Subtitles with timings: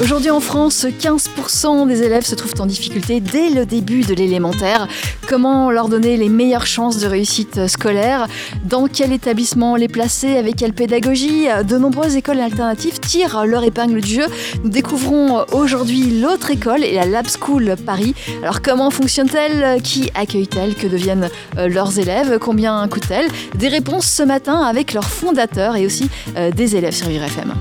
[0.00, 4.86] Aujourd'hui en France, 15% des élèves se trouvent en difficulté dès le début de l'élémentaire.
[5.26, 8.28] Comment leur donner les meilleures chances de réussite scolaire?
[8.64, 10.36] Dans quel établissement les placer?
[10.36, 11.48] Avec quelle pédagogie?
[11.66, 14.26] De nombreuses écoles alternatives tirent leur épingle du jeu.
[14.62, 18.14] Nous découvrons aujourd'hui l'autre école et la Lab School Paris.
[18.42, 19.82] Alors comment fonctionne-t-elle?
[19.82, 20.76] Qui accueille-t-elle?
[20.76, 21.28] Que deviennent
[21.58, 22.38] euh, leurs élèves?
[22.40, 23.26] Combien coûte-t-elle?
[23.56, 27.52] Des réponses ce matin avec leurs fondateurs et aussi euh, des élèves sur Vivre FM.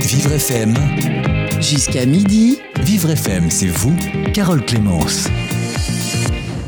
[0.00, 0.74] Vivre FM,
[1.68, 2.60] Jusqu'à midi.
[2.80, 3.92] Vivre FM, c'est vous,
[4.32, 5.26] Carole Clémence.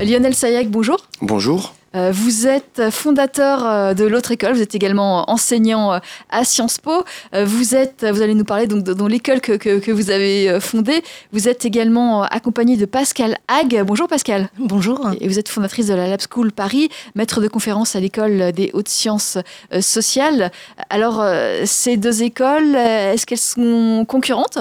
[0.01, 0.99] Lionel Sayac, bonjour.
[1.21, 1.75] Bonjour.
[1.95, 5.99] Euh, Vous êtes fondateur euh, de l'autre école, vous êtes également enseignant euh,
[6.31, 7.05] à Sciences Po.
[7.33, 10.59] Vous êtes, vous allez nous parler donc de, de l'école que, que- que vous avez
[10.61, 11.03] fondée.
[11.33, 13.83] Vous êtes également accompagné de Pascal Hague.
[13.87, 14.49] Bonjour Pascal.
[14.59, 15.11] Bonjour.
[15.21, 18.71] Et vous êtes fondatrice de la Lab School Paris, maître de conférence à l'école des
[18.75, 19.39] hautes sciences
[19.81, 20.51] sociales.
[20.91, 21.25] Alors,
[21.65, 24.59] ces deux écoles, est-ce qu'elles sont concurrentes?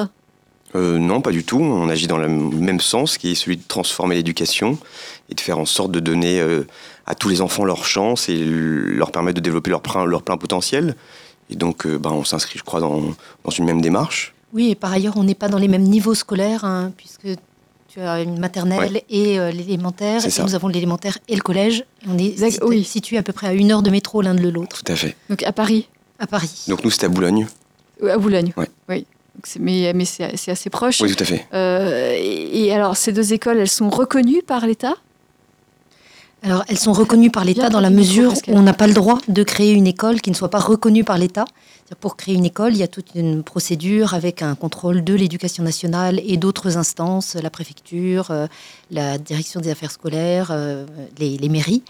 [0.76, 1.60] Euh, non, pas du tout.
[1.60, 4.78] On agit dans le même sens, qui est celui de transformer l'éducation
[5.30, 6.64] et de faire en sorte de donner euh,
[7.06, 10.38] à tous les enfants leur chance et leur permettre de développer leur plein, leur plein
[10.38, 10.96] potentiel.
[11.50, 13.02] Et donc, euh, bah, on s'inscrit, je crois, dans,
[13.44, 14.34] dans une même démarche.
[14.54, 17.28] Oui, et par ailleurs, on n'est pas dans les mêmes niveaux scolaires, hein, puisque
[17.88, 20.22] tu as une maternelle et euh, l'élémentaire.
[20.22, 20.44] C'est Et ça.
[20.44, 21.86] nous avons l'élémentaire et le collège.
[22.04, 22.84] Et on est D'accord, sit- oui.
[22.84, 25.16] situés à peu près à une heure de métro l'un de l'autre, Tout à fait.
[25.30, 25.88] Donc à Paris,
[26.20, 26.66] à Paris.
[26.68, 27.48] Donc, nous, c'est à Boulogne.
[28.06, 28.52] à Boulogne.
[28.58, 28.70] Ouais.
[28.90, 29.06] Oui.
[29.60, 31.02] Mais mais c'est assez proche.
[31.02, 31.46] Oui, tout à fait.
[31.54, 34.96] Euh, et, et alors, ces deux écoles, elles sont reconnues par l'État?
[36.44, 39.18] Alors, elles sont reconnues par l'État dans la mesure où on n'a pas le droit
[39.28, 41.46] de créer une école qui ne soit pas reconnue par l'État.
[42.00, 45.64] Pour créer une école, il y a toute une procédure avec un contrôle de l'éducation
[45.64, 48.46] nationale et d'autres instances, la préfecture, euh,
[48.92, 50.86] la direction des affaires scolaires, euh,
[51.18, 51.82] les, les mairies.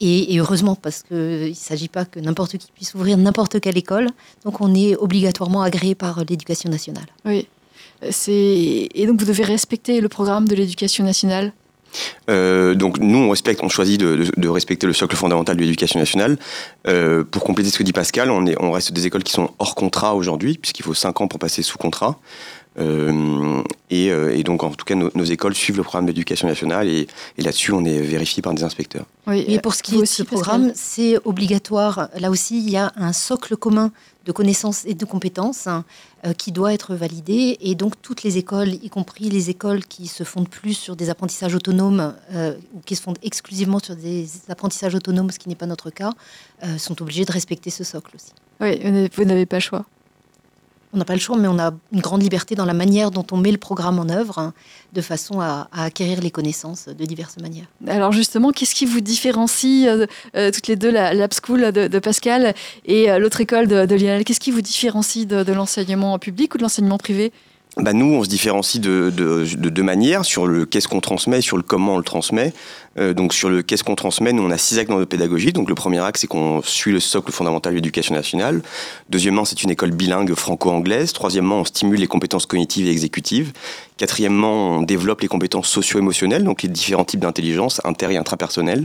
[0.00, 3.78] Et, et heureusement, parce qu'il ne s'agit pas que n'importe qui puisse ouvrir n'importe quelle
[3.78, 4.08] école.
[4.44, 7.06] Donc, on est obligatoirement agréé par l'éducation nationale.
[7.24, 7.46] Oui.
[8.02, 11.52] Euh, et donc vous devez respecter le programme de l'éducation nationale?
[12.28, 15.62] Euh, donc nous, on respecte, on choisit de, de- de respecter le socle fondamental de
[15.62, 16.38] l'éducation nationale.
[16.88, 19.50] Euh, pour compléter ce que dit Pascal, on, est, on reste des écoles qui sont
[19.60, 22.18] hors contrat aujourd'hui, puisqu'il faut 5 ans pour passer sous contrat.
[22.78, 26.48] Euh, et, euh, et donc, en tout cas, nos, nos écoles suivent le programme d'éducation
[26.48, 27.06] nationale et,
[27.38, 29.06] et là-dessus, on est vérifié par des inspecteurs.
[29.26, 29.44] Oui.
[29.46, 32.08] Et pour ce qui est de ce programme, c'est obligatoire.
[32.18, 33.92] Là aussi, il y a un socle commun
[34.26, 35.84] de connaissances et de compétences hein,
[36.26, 37.58] euh, qui doit être validé.
[37.60, 41.10] Et donc, toutes les écoles, y compris les écoles qui se fondent plus sur des
[41.10, 45.54] apprentissages autonomes euh, ou qui se fondent exclusivement sur des apprentissages autonomes, ce qui n'est
[45.54, 46.12] pas notre cas,
[46.64, 48.32] euh, sont obligées de respecter ce socle aussi.
[48.60, 49.84] Oui, vous n'avez- vous n'avez pas le choix.
[50.94, 53.26] On n'a pas le choix, mais on a une grande liberté dans la manière dont
[53.32, 54.54] on met le programme en œuvre, hein,
[54.92, 57.66] de façon à, acquérir les connaissances de diverses manières.
[57.88, 60.06] Alors justement, qu'est-ce qui vous différencie euh,
[60.36, 62.54] euh, toutes les deux, la Lab School de, Pascal
[62.86, 66.62] et euh, l'autre école de, de Qu'est-ce qui vous différencie de l'enseignement public ou de
[66.62, 67.32] l'enseignement privé?
[67.76, 71.38] Bah nous, on se différencie de, de, de deux manières, sur le qu'est-ce qu'on transmet
[71.38, 72.52] et sur le comment on le transmet.
[72.96, 75.52] Euh, donc sur le qu'est-ce qu'on transmet, nous on a six axes dans notre pédagogie.
[75.52, 78.62] Donc le premier axe, c'est qu'on suit le socle fondamental de l'éducation nationale.
[79.10, 81.12] Deuxièmement, c'est une école bilingue franco-anglaise.
[81.12, 83.52] Troisièmement, on stimule les compétences cognitives et exécutives.
[83.96, 88.84] Quatrièmement, on développe les compétences socio-émotionnelles, donc les différents types d'intelligence inter et intrapersonnelles.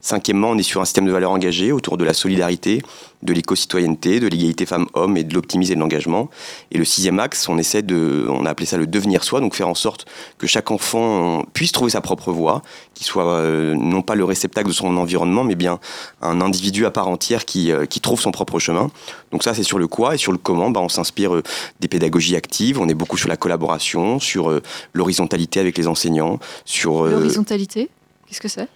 [0.00, 2.82] Cinquièmement, on est sur un système de valeurs engagées autour de la solidarité,
[3.24, 6.30] de l'éco-citoyenneté, de l'égalité femmes-hommes et de l'optimisme et de l'engagement.
[6.70, 9.56] Et le sixième axe, on essaie de, on a appelé ça le devenir soi, donc
[9.56, 10.06] faire en sorte
[10.38, 12.62] que chaque enfant puisse trouver sa propre voie,
[12.94, 15.80] qu'il soit euh, non pas le réceptacle de son environnement, mais bien
[16.22, 18.92] un individu à part entière qui, euh, qui trouve son propre chemin.
[19.32, 21.42] Donc ça, c'est sur le quoi et sur le comment, bah, on s'inspire euh,
[21.80, 22.78] des pédagogies actives.
[22.80, 24.60] On est beaucoup sur la collaboration, sur
[24.92, 27.90] l'horizontalité avec les enseignants, sur L'horizontalité
[28.28, 28.68] Qu'est-ce que c'est?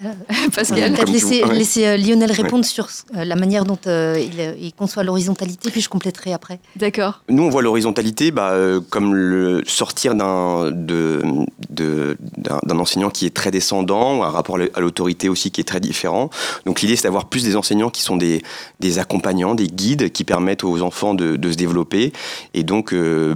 [0.54, 1.54] Pascal Peut-être laisser, tout, ouais.
[1.58, 5.70] laisser, euh, Lionel répondre sur euh, la manière dont euh, il, euh, il conçoit l'horizontalité,
[5.70, 6.60] puis je compléterai après.
[6.76, 7.22] D'accord.
[7.28, 11.22] Nous, on voit l'horizontalité bah, euh, comme le sortir d'un de,
[11.70, 15.60] de- d'un d'un enseignant qui est très descendant, ou un rapport à l'autorité aussi qui
[15.60, 16.30] est très différent.
[16.66, 18.42] Donc l'idée, c'est d'avoir plus des enseignants qui sont des,
[18.80, 22.12] des accompagnants, des guides qui permettent aux enfants de, de se développer.
[22.54, 23.34] Et donc, euh,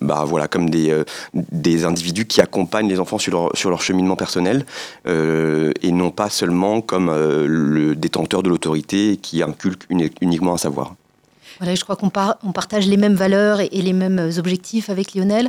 [0.00, 1.04] bah, voilà, comme des, euh,
[1.34, 4.64] des individus qui accompagnent les enfants sur leur, sur leur cheminement personnel,
[5.06, 10.54] euh, et non pas seulement comme euh, le détenteur de l'autorité qui inculque uni- uniquement
[10.54, 10.94] un savoir.
[11.58, 15.06] Voilà, je crois qu'on par- on partage les mêmes valeurs et, les mêmes objectifs avec
[15.14, 15.46] Lionel.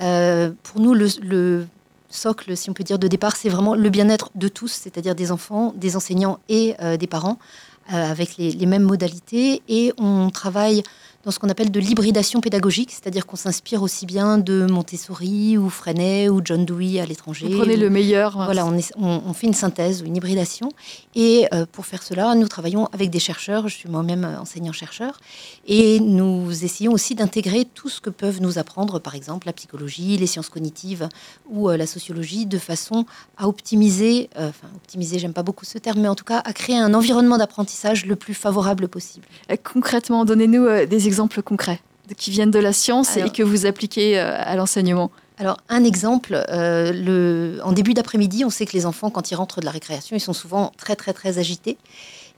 [0.00, 1.66] Euh, pour nous, le, le
[2.10, 5.30] socle, si on peut dire, de départ, c'est vraiment le bien-être de tous, c'est-à-dire des
[5.36, 7.38] enfants, des enseignants et euh, des parents.
[7.88, 10.82] Avec les, les, mêmes modalités et on travaille
[11.24, 15.70] dans ce qu'on appelle de l'hybridation pédagogique, c'est-à-dire qu'on s'inspire aussi bien de Montessori ou
[15.70, 17.48] Freinet ou John Dewey à l'étranger.
[17.48, 18.32] Vous prenez le meilleur.
[18.44, 20.70] Voilà, on, on, fait une synthèse ou une hybridation.
[21.14, 23.68] Et euh, pour faire cela, nous travaillons avec des chercheurs.
[23.68, 25.20] Je suis moi-même enseignant-chercheur.
[25.66, 30.16] Et nous essayons aussi d'intégrer tout ce que peuvent nous apprendre, par exemple, la psychologie,
[30.16, 31.08] les sciences cognitives
[31.48, 33.06] ou euh, la sociologie, de façon
[33.36, 36.52] à optimiser, euh, enfin, optimiser, j'aime pas beaucoup ce terme, mais en tout cas, à
[36.52, 37.71] créer un environnement d'apprentissage
[38.06, 39.26] le plus favorable possible.
[39.64, 41.80] Concrètement, donnez-nous des exemples concrets
[42.16, 46.44] qui viennent de la science et que vous appliquez euh, à l'enseignement alors, un exemple,
[46.50, 49.72] euh, le, en début d'après-midi, on sait que les enfants, quand ils rentrent de la
[49.72, 51.78] récréation, ils sont souvent très, très, très agités.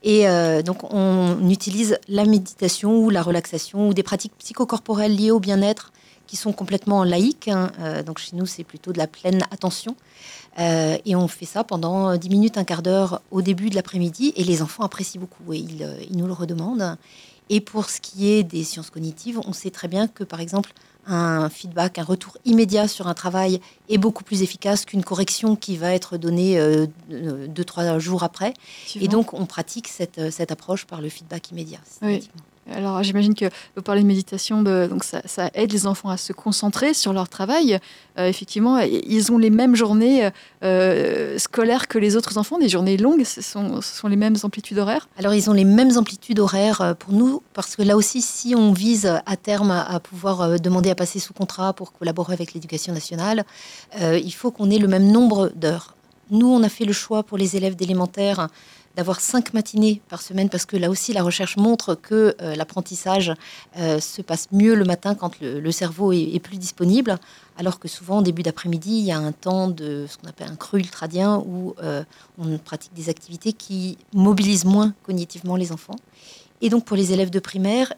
[0.05, 5.33] Et euh, donc, on utilise la méditation ou la relaxation ou des pratiques psychocorporelles liées
[5.33, 5.93] au bien-être
[6.29, 7.49] qui sont complètement laïques.
[7.49, 7.73] Hein.
[8.07, 9.97] donc, chez nous, c'est plutôt de la pleine attention.
[10.59, 14.33] Et on fait ça pendant 10 minutes, un quart d'heure au début de l'après-midi.
[14.37, 16.97] Et les enfants apprécient beaucoup et ils, ils nous le redemandent.
[17.51, 20.73] Et pour ce qui est des sciences cognitives, on sait très bien que, par exemple,
[21.07, 25.77] un feedback, un retour immédiat sur un travail est beaucoup plus efficace qu'une correction qui
[25.77, 28.55] va être donnée euh, deux, trois jours après.
[28.99, 31.81] Et donc, on pratique cette, cette, approche par le feedback immédiat.
[32.01, 32.29] Oui.
[32.73, 33.45] Alors j'imagine que
[33.77, 37.79] vous parlez de méditation, donc ça, aide les enfants à se concentrer sur leur travail.
[38.19, 40.31] Euh, effectivement, ils ont les mêmes journées
[40.63, 45.09] euh, scolaires que les autres enfants, des journées longues, ce sont, les mêmes amplitudes horaires?
[45.19, 48.55] Alors ils ont les mêmes amplitudes horaires euh, pour nous, parce que là aussi, si
[48.55, 52.93] on vise à terme à pouvoir demander à passer sous contrat pour collaborer avec l'éducation
[52.93, 53.45] nationale,
[54.01, 55.95] il faut qu'on ait le même nombre d'heures.
[56.31, 58.49] Nous, on a fait le choix pour les élèves d'élémentaire
[58.97, 63.33] d'avoir cinq matinées par semaine, parce que là aussi, la recherche montre que euh, l'apprentissage
[63.79, 67.19] euh, se passe mieux le matin quand le, cerveau est, plus disponible,
[67.57, 70.49] alors que souvent, au début d'après-midi, il y a un temps de ce qu'on appelle
[70.51, 72.05] un creux ultradien, où euh,
[72.39, 75.97] on pratique des activités qui mobilisent moins cognitivement les enfants.
[76.61, 77.93] Et donc, pour les élèves de primaire,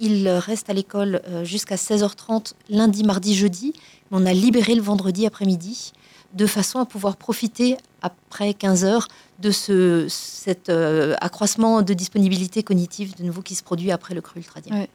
[0.00, 3.72] ils restent à l'école jusqu'à 16h30 lundi, mardi, jeudi,
[4.10, 5.92] mais on a libéré le vendredi après-midi
[6.34, 9.08] de façon à pouvoir profiter après 15 heures
[9.38, 14.20] de ce, cet euh, accroissement de disponibilité cognitive de nouveau qui se produit après le
[14.20, 14.86] cru ultradien.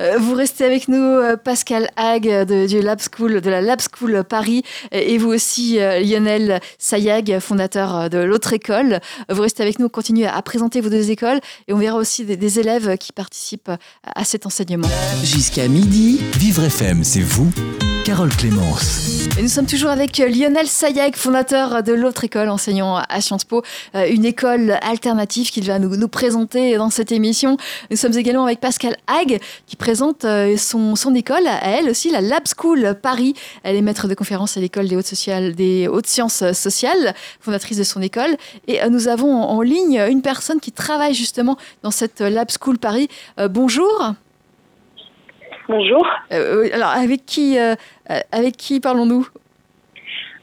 [0.00, 3.78] Euh, vous restez avec nous, euh, Pascal Hague de, du Lab School, de la Lab
[3.80, 9.00] School Paris, et vous aussi, Lionel Sayag, fondateur de l'autre école.
[9.28, 12.38] Vous restez avec nous, continuez à présenter vos deux écoles, et on verra aussi des,
[12.38, 13.72] des élèves qui participent
[14.02, 14.88] à cet enseignement.
[15.22, 17.52] Jusqu'à midi, Vivre FM, c'est vous
[18.06, 19.26] Carole Clémence.
[19.36, 23.64] Et nous sommes toujours avec Lionel Sayek, fondateur de l'autre école, enseignant à Sciences Po,
[23.96, 27.56] euh, une école alternative qu'il va nous, présenter dans cette émission.
[27.90, 32.20] Nous sommes également avec Pascal Hague, qui présente euh, son, école, à elle aussi, la
[32.20, 33.34] Lab School Paris.
[33.64, 38.36] Elle est maître de conférence à l'école des hautes, sciences sociales, fondatrice de son école.
[38.68, 42.78] Et euh, nous avons en ligne une personne qui travaille justement dans cette Lab School
[42.78, 43.08] Paris.
[43.50, 44.14] bonjour.
[45.68, 46.06] Bonjour.
[46.32, 47.74] Euh, alors, avec qui, euh,
[48.30, 49.26] avec qui parlons-nous?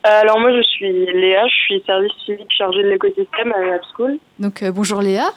[0.06, 3.80] Euh, Alors, moi, je suis Léa, je suis service civique chargé de l'écosystème à la
[3.94, 4.18] School.
[4.40, 5.28] Donc, bonjour Léa.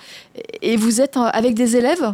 [0.60, 2.10] Et vous êtes avec des élèves?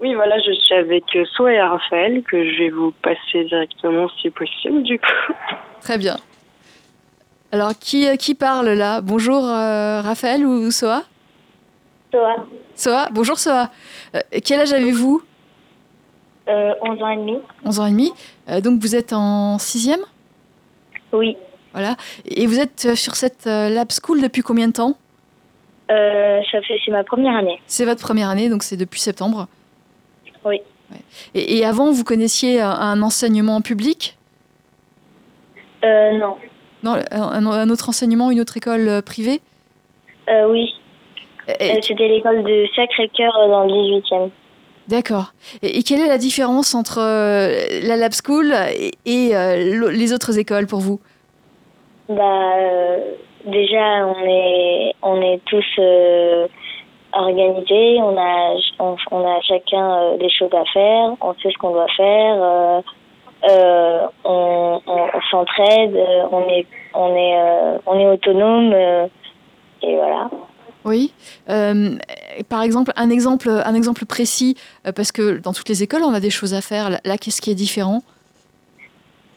[0.00, 1.04] Oui, voilà, je suis avec
[1.36, 5.32] Soa et Raphaël, que je vais vous passer directement si possible, du coup.
[5.80, 6.16] Très bien.
[7.50, 9.00] Alors, qui, qui parle là?
[9.00, 11.02] Bonjour Raphaël ou Soa
[12.12, 12.36] Soa.
[12.74, 13.70] Soa, bonjour Soa.
[14.44, 15.22] quel âge avez-vous?
[16.48, 16.54] 11
[17.00, 17.38] euh, ans et demi.
[17.64, 18.12] 11 ans et demi.
[18.48, 20.00] Euh, donc vous êtes en sixième?
[21.12, 21.36] Oui.
[21.72, 21.96] Voilà.
[22.26, 24.96] Et vous êtes euh, sur cette lab school depuis combien de temps?
[25.88, 27.60] C'est ma première année.
[27.66, 29.46] C'est votre première année, donc c'est depuis septembre?
[30.44, 30.62] Oui.
[31.34, 34.16] Et, avant, vous connaissiez un, enseignement public?
[35.82, 36.36] Non.
[36.82, 39.42] Non, un, autre enseignement, une autre école privée?
[40.48, 40.74] Oui.
[41.46, 44.30] C'était l'école de Sacré-Cœur dans le 18e.
[44.88, 45.32] D'accord.
[45.62, 48.52] Et, quelle est la différence entre euh, la Lab School
[49.06, 51.00] et, euh, les autres écoles pour vous?
[52.08, 52.98] Bah, euh,
[53.44, 55.80] Déjà, on est, on est tous
[57.12, 58.54] organisés, on a,
[59.10, 62.82] on, a chacun des choses à faire, on sait ce qu'on doit faire,
[64.24, 65.98] on, on s'entraide,
[66.30, 68.72] on est, on, est, on est autonome,
[69.82, 70.30] et voilà.
[70.84, 71.12] Oui.
[71.48, 71.96] Euh,
[72.48, 76.14] par exemple, un exemple, un exemple précis, euh, parce que dans toutes les écoles, on
[76.14, 76.90] a des choses à faire.
[76.90, 78.02] Là, qu'est-ce qui est différent?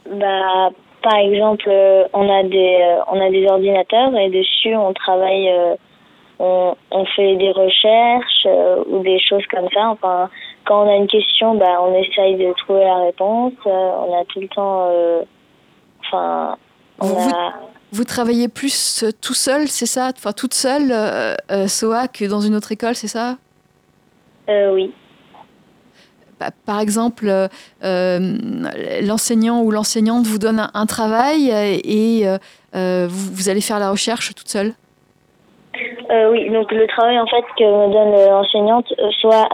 [0.09, 0.69] Bah,
[1.01, 5.51] Par exemple, euh, on a, des, on a des ordinateurs et dessus, on travaille,
[6.39, 8.47] on, on, fait des recherches
[8.87, 9.89] ou des choses comme ça.
[9.89, 10.29] Enfin,
[10.65, 13.53] quand on a une question, bah, on essaye de trouver la réponse.
[13.65, 14.89] on a tout le temps...
[16.01, 16.57] Enfin,
[16.99, 17.53] on vous, a...
[17.84, 20.11] vous travaillez plus tout seul, c'est ça?
[20.15, 20.93] Enfin, toute seule,
[21.67, 23.37] SOA, que dans une autre école, c'est ça?
[24.47, 24.91] Oui.
[26.39, 27.27] Bah, par exemple,
[27.81, 32.27] l'enseignant ou l'enseignante vous donne un, travail et
[32.73, 34.73] vous, allez faire la recherche toute seule?
[36.09, 39.49] Oui, donc le travail en fait que me donne l'enseignante, soit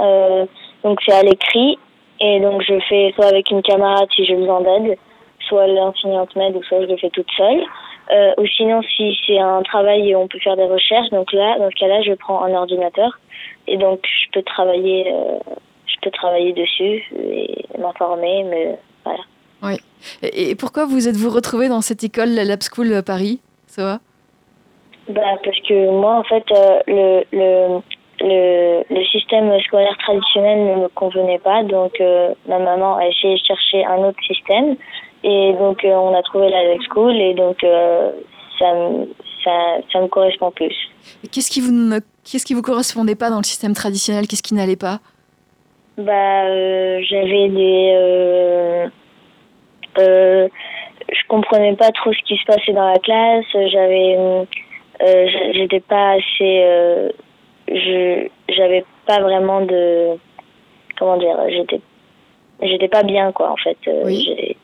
[0.83, 1.77] donc c'est à l'écrit
[2.19, 4.97] et donc je fais soit avec une camarade si j'ai besoin d'aide,
[5.47, 7.63] soit l'enseignante m'aide ou soit je le fais toute seule.
[8.11, 11.57] Euh, ou sinon si c'est un travail et on peut faire des recherches, donc là
[11.59, 13.19] dans ce cas-là je prends un ordinateur
[13.67, 15.39] et donc je peux travailler, euh,
[15.85, 19.23] je peux travailler dessus et m'informer, mais voilà.
[19.63, 19.77] Oui.
[20.23, 23.99] Et pourquoi vous êtes-vous retrouvé dans cette école, la Lab School Paris, ça va
[25.07, 27.81] bah, parce que moi en fait euh, le, le
[28.23, 33.33] le, le, système scolaire traditionnel ne me convenait pas, donc euh, ma maman a essayé
[33.33, 34.75] de chercher un autre système,
[35.23, 38.11] et donc euh, on a trouvé la Lake School, et donc euh,
[38.59, 39.07] ça, me,
[39.43, 40.75] ça, ça, me correspond plus.
[41.31, 44.27] Qu'est-ce qui vous ne, qu'est-ce qui vous correspondait pas dans le système traditionnel?
[44.27, 44.99] Qu'est-ce qui n'allait pas?
[45.97, 46.47] Bah,
[47.03, 48.89] j'avais des,
[49.97, 54.17] je comprenais pas trop ce qui se passait dans la classe, j'avais,
[55.53, 57.11] j'étais pas assez
[57.67, 60.17] je j'avais pas vraiment de
[60.97, 61.81] comment dire j'étais
[62.61, 64.57] j'étais pas bien quoi en fait euh, oui.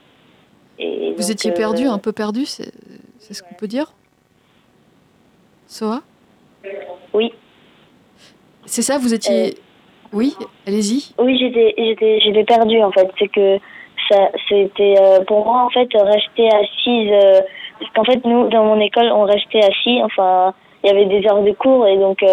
[0.79, 2.71] Et vous étiez perdu euh, un peu perdu c'est
[3.19, 3.93] ce qu'on peut dire?
[5.67, 6.01] Soa?
[7.13, 7.33] Oui.
[8.65, 9.51] C'est ça vous étiez euh,
[10.13, 11.13] oui allez-y.
[11.17, 13.09] Oui j'étais j'étais j'étais perdu en fait.
[13.19, 13.57] C'est que
[14.09, 14.95] ça c'était
[15.27, 17.43] pour moi en fait rester assise
[17.79, 20.53] parce qu'en fait nous dans mon école on restait assis enfin
[20.83, 22.23] il y avait des heures de cours et donc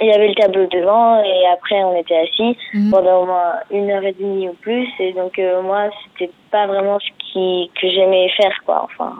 [0.00, 2.90] il y avait le tableau devant et après on était assis mhm.
[2.90, 4.88] pendant au moins une heure et demie ou plus.
[4.98, 9.16] Et donc euh, moi c'était pas vraiment ce qui que j'aimais faire quoi enfin.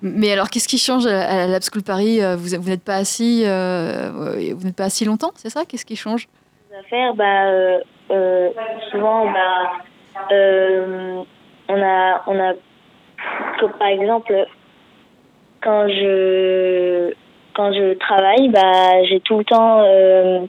[0.00, 2.96] Mais alors qu'est-ce qui change à la Lab School Paris euh, vous vous n'êtes pas
[2.96, 4.10] assis euh,
[4.54, 5.64] vous n'êtes pas assis longtemps c'est ça?
[5.64, 6.28] Qu'est-ce qui change?
[6.88, 7.80] Faire bah
[8.90, 9.72] souvent bah
[11.68, 12.52] on a on a
[13.78, 14.46] par exemple
[15.60, 17.12] quand je
[17.58, 20.46] quand je travaille, bah, j'ai tout le temps, euh,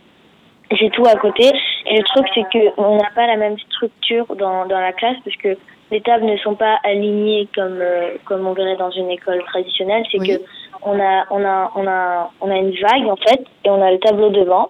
[0.72, 1.52] j'ai tout à côté.
[1.88, 5.18] Et le truc, c'est que on n'a pas la même structure dans, dans la classe
[5.26, 5.58] parce que
[5.90, 10.04] les tables ne sont pas alignées comme euh, comme on verrait dans une école traditionnelle.
[10.12, 10.40] C'est que
[10.84, 13.92] on a on a on a on a une vague en fait et on a
[13.92, 14.70] le tableau devant.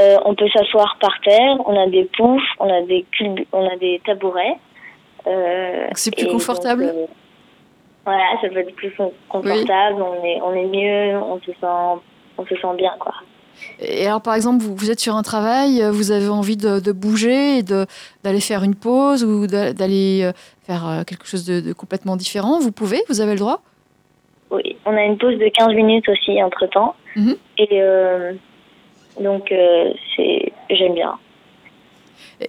[0.00, 1.56] Euh, on peut s'asseoir par terre.
[1.66, 3.04] On a des poufs, on a des
[3.52, 4.58] on a des tabourets.
[5.94, 6.84] c'est plus confortable.
[8.04, 8.92] Voilà, ça peut être plus
[9.28, 12.02] confortable, on, est, on est mieux, on se sent,
[12.38, 13.14] on se sent bien, quoi.
[13.80, 16.92] Et alors, par exemple, vous, vous êtes sur un travail, vous avez envie de, de
[16.92, 20.32] bouger, d'aller faire une pause ou d'aller euh,
[20.66, 23.62] faire euh, quelque chose de, complètement différent, vous pouvez Vous avez le droit?
[24.50, 26.94] Oui, on a une pause de 15 minutes aussi entre-temps.
[27.16, 27.36] Mhm.
[27.58, 28.32] Et euh,
[29.20, 29.52] donc,
[30.16, 31.18] c'est j'aime bien.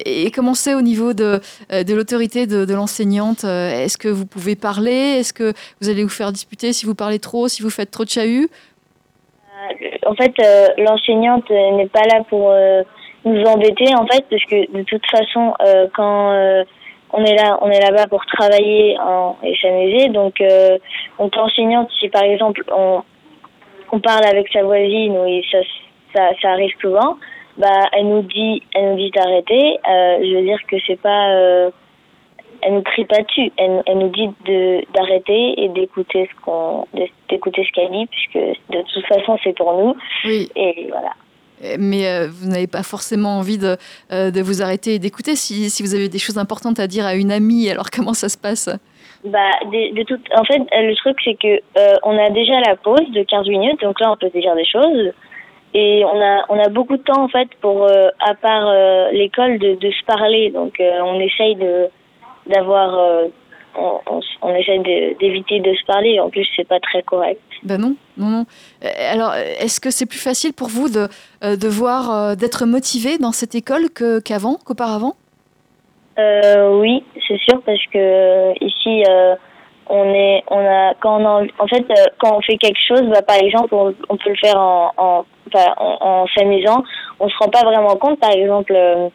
[0.05, 1.39] Et comment c'est au niveau de,
[1.71, 5.17] euh, de l'autorité de, l'enseignante euh, Est-ce que vous pouvez parler?
[5.19, 8.03] Est-ce que vous allez vous faire disputer si vous parlez trop, si vous faites trop
[8.03, 8.49] de chahut?
[8.49, 10.33] Euh, En fait,
[10.77, 12.53] l'enseignante n'est pas là pour
[13.25, 15.53] nous embêter, en fait, parce que de toute façon,
[15.95, 16.63] quand
[17.11, 18.97] on est là, on est là-bas pour travailler
[19.43, 20.09] et s'amuser.
[20.09, 20.41] Donc,
[21.17, 25.45] on enseignante, si par exemple on, parle avec sa voisine, oui,
[26.13, 27.17] ça arrive souvent
[27.59, 29.77] bah, elle nous dit, elle nous dit d'arrêter.
[29.87, 31.69] Euh, je veux dire que c'est pas, euh,
[32.61, 33.51] elle nous crie pas dessus.
[33.57, 36.87] Elle, elle nous dit de d'arrêter et d'écouter ce qu'on,
[37.29, 39.95] d'écouter ce qu'elle dit, puisque de toute façon c'est pour nous.
[40.23, 40.49] Oui.
[40.55, 41.11] Et voilà.
[41.77, 43.75] Mais euh, vous n'avez pas forcément envie de,
[44.09, 47.15] de vous arrêter et d'écouter si, si vous avez des choses importantes à dire à
[47.15, 47.69] une amie.
[47.69, 48.69] Alors comment ça se passe?
[49.25, 51.59] Bah, de, de toute, en fait, le truc c'est que
[52.03, 54.63] on a déjà la pause de 15 minutes, donc là on peut se dire des
[54.63, 55.11] choses.
[55.73, 59.11] Et on a, on a beaucoup de temps en fait pour, euh, à part euh,
[59.11, 60.49] l'école, de, de, se parler.
[60.49, 61.87] Donc euh, on essaye de
[62.47, 63.27] d'avoir,
[63.77, 64.79] on, on, on, essaye
[65.19, 66.19] d'éviter de, se parler.
[66.19, 67.39] En plus, c'est pas très correct.
[67.61, 68.45] Ben non, non, non.
[69.11, 71.07] Alors, est-ce que c'est plus facile pour vous de,
[71.43, 75.13] de voir, d'être motivé dans cette école que, qu'avant, qu'auparavant?
[76.17, 79.03] Oui, c'est sûr, parce que ici
[79.89, 81.85] on est on a quand on en fait
[82.19, 85.25] quand on fait quelque chose bah, par exemple on, on peut le faire en, en
[85.55, 86.83] en, s'amusant,
[87.19, 88.19] on se rend pas vraiment compte.
[88.19, 89.09] Par exemple, euh,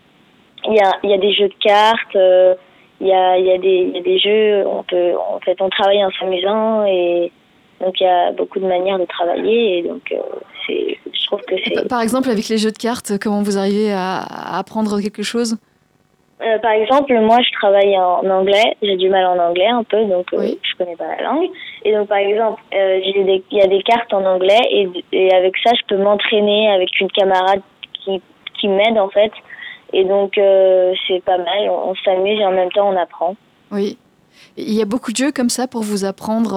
[0.67, 2.55] il y, a, y a des jeux de cartes, euh,
[3.01, 5.69] il y, a, y, a des, y a des jeux, on peut, en fait, on
[5.69, 7.33] travaille en s'amusant et
[7.81, 10.17] donc il y a beaucoup de manières de travailler et donc euh,
[10.67, 11.89] c'est, je trouve que c'est.
[11.89, 14.23] Par exemple, avec les jeux de cartes, comment vous arrivez à,
[14.57, 15.57] apprendre quelque chose?
[16.47, 18.77] Euh, par exemple, moi, je travaille en anglais.
[18.83, 20.59] J'ai du mal en anglais un peu, donc euh, Oui.
[20.63, 21.49] je connais pas la langue.
[21.85, 25.55] Et donc, par exemple, euh, il y a des cartes en anglais et, et avec
[25.65, 27.61] ça, je peux m'entraîner avec une camarade
[28.05, 28.21] qui,
[28.61, 29.33] qui m'aide en fait.
[29.93, 31.71] Et donc, euh, c'est pas mal.
[31.71, 33.37] On, on s'amuse et en même temps, on apprend.
[33.71, 33.97] Oui.
[34.57, 36.53] Il y a beaucoup de jeux comme ça pour vous apprendre,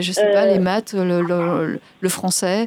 [0.00, 2.66] je sais pas, les maths, le, le- le français?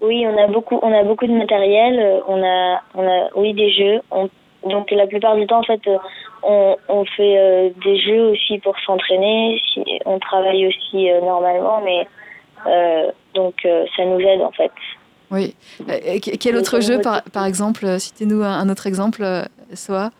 [0.00, 2.22] Oui, on a beaucoup, on a beaucoup de matériel.
[2.28, 4.00] On a, on a, oui, des jeux.
[4.10, 4.28] On-
[4.64, 5.96] donc la plupart du temps, en fait, euh,
[6.42, 9.60] on, on fait euh, des jeux aussi pour s'entraîner.
[10.04, 12.06] On travaille aussi euh, normalement, mais
[12.66, 14.72] euh, donc ça nous aide en fait.
[15.30, 15.54] Oui.
[15.86, 19.22] Que- quel autre jeu, par, par exemple Citez-nous un, autre exemple,
[19.74, 20.10] Soa.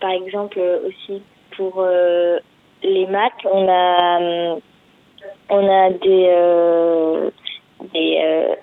[0.00, 1.22] Par exemple aussi
[1.56, 1.86] pour
[2.82, 4.56] les maths, on a,
[5.50, 7.30] on a des,
[7.92, 8.56] des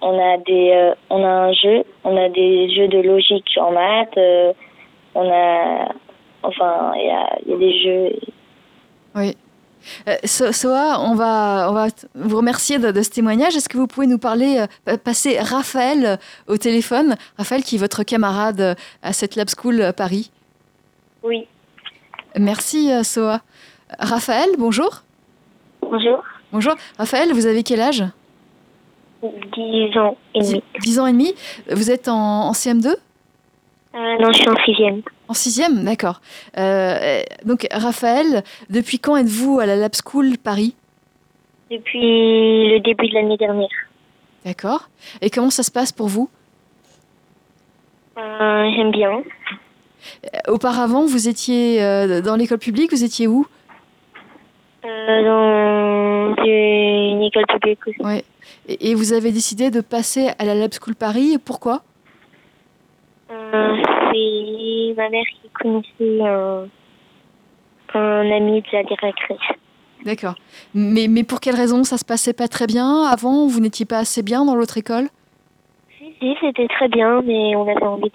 [0.00, 3.72] on a des, euh, on a un jeu, on a des jeux de logique en
[3.72, 4.16] maths.
[4.16, 4.52] euh,
[5.14, 5.88] on a,
[6.42, 8.16] enfin, il y a, il y a des jeux.
[9.16, 9.36] Oui.
[10.06, 13.56] Euh, So- Soa, on va, on va vous remercier de, de ce témoignage.
[13.56, 17.16] Est-ce que vous pouvez nous parler, pa- passer Raphaël au téléphone?
[17.38, 20.30] Raphaël qui est votre camarade à cette Lab School Paris.
[21.22, 21.46] Oui.
[22.38, 23.40] Merci Soa.
[23.98, 25.02] Raphaël, bonjour.
[25.80, 26.22] Bonjour.
[26.52, 26.74] Bonjour.
[26.98, 28.04] Raphaël, vous avez quel âge?
[29.22, 30.62] 10 ans et demi.
[30.80, 31.34] 10 ans et demi.
[31.70, 35.02] Vous êtes en, en CM2 Euh, non, je suis en sixième.
[35.28, 36.20] En sixième, d'accord.
[36.56, 40.74] Euh, donc Raphaël, depuis quand êtes-vous à la Lab School Paris?
[41.70, 41.98] Depuis
[42.70, 43.68] le début de l'année dernière.
[44.44, 44.88] D'accord.
[45.20, 46.30] Et comment ça se passe pour vous?
[48.18, 49.22] Euh, J'aime bien.
[50.46, 51.80] Auparavant, vous étiez
[52.22, 53.46] dans l'école publique, vous étiez où?
[54.82, 58.00] Dans une école publique aussi.
[58.00, 58.24] Ouais.
[58.68, 61.38] Et, et vous avez décidé de passer à la Lab School Paris.
[61.44, 61.82] Pourquoi?
[63.30, 63.76] Euh,
[64.12, 66.68] c'est ma mère qui connaissait un,
[67.94, 69.38] un ami de la directrice.
[70.04, 70.36] D'accord.
[70.74, 71.82] Mais, mais pour quelle raison?
[71.84, 75.08] Ça se passait pas très bien Avant, vous n'étiez pas assez bien dans l'autre école?
[75.98, 78.12] Si, si, c'était très bien, mais on avait envie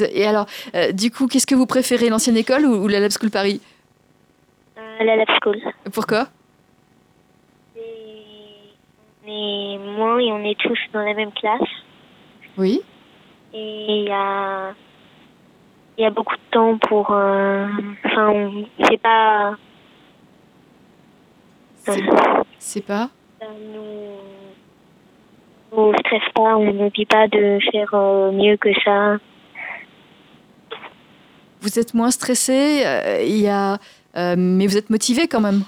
[0.00, 3.00] a- Et alors, euh, du coup, qu'est-ce que vous préférez, l'ancienne école ou, ou la
[3.00, 3.60] Lab School Paris?
[4.78, 5.58] Euh, la lab school.
[5.92, 6.28] Pourquoi?
[9.24, 11.68] On est moins et on est tous dans la même classe.
[12.58, 12.80] Oui.
[13.54, 14.72] Et il y a,
[15.98, 17.10] y a beaucoup de temps pour.
[17.12, 17.66] euh,
[18.04, 19.54] Enfin, on- c'est pas.
[21.76, 22.02] C'est-
[22.58, 23.08] C'est pas
[23.40, 24.16] Ça nous,
[25.76, 29.16] nous stresse pas, on ne dit pas de faire euh, mieux que ça.
[31.60, 33.74] Vous êtes moins stressé, euh, il y a,
[34.16, 35.62] euh, mais vous êtes motivé quand même.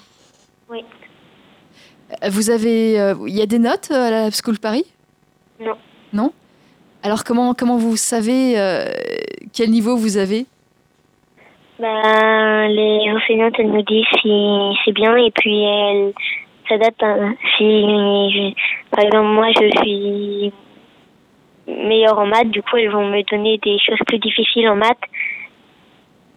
[0.69, 0.85] Oui.
[2.31, 4.85] Vous avez, euh, il y a des notes euh, à la Lab School Paris?
[5.61, 5.75] Non.
[6.13, 6.33] Non?
[7.03, 8.87] Alors comment comment vous savez euh,
[9.53, 10.47] quel niveau vous avez?
[11.79, 16.13] Ben, les enseignantes, elles nous disent si c'est bien et puis elles
[16.69, 17.03] s'adaptent.
[17.03, 17.35] hein.
[17.59, 18.55] Si, je-
[18.91, 20.53] par exemple, moi, je suis
[21.67, 24.97] meilleure en maths, du coup, elles vont me donner des choses plus difficiles en maths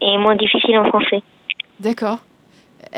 [0.02, 1.22] et moins difficiles en français.
[1.80, 2.18] D'accord.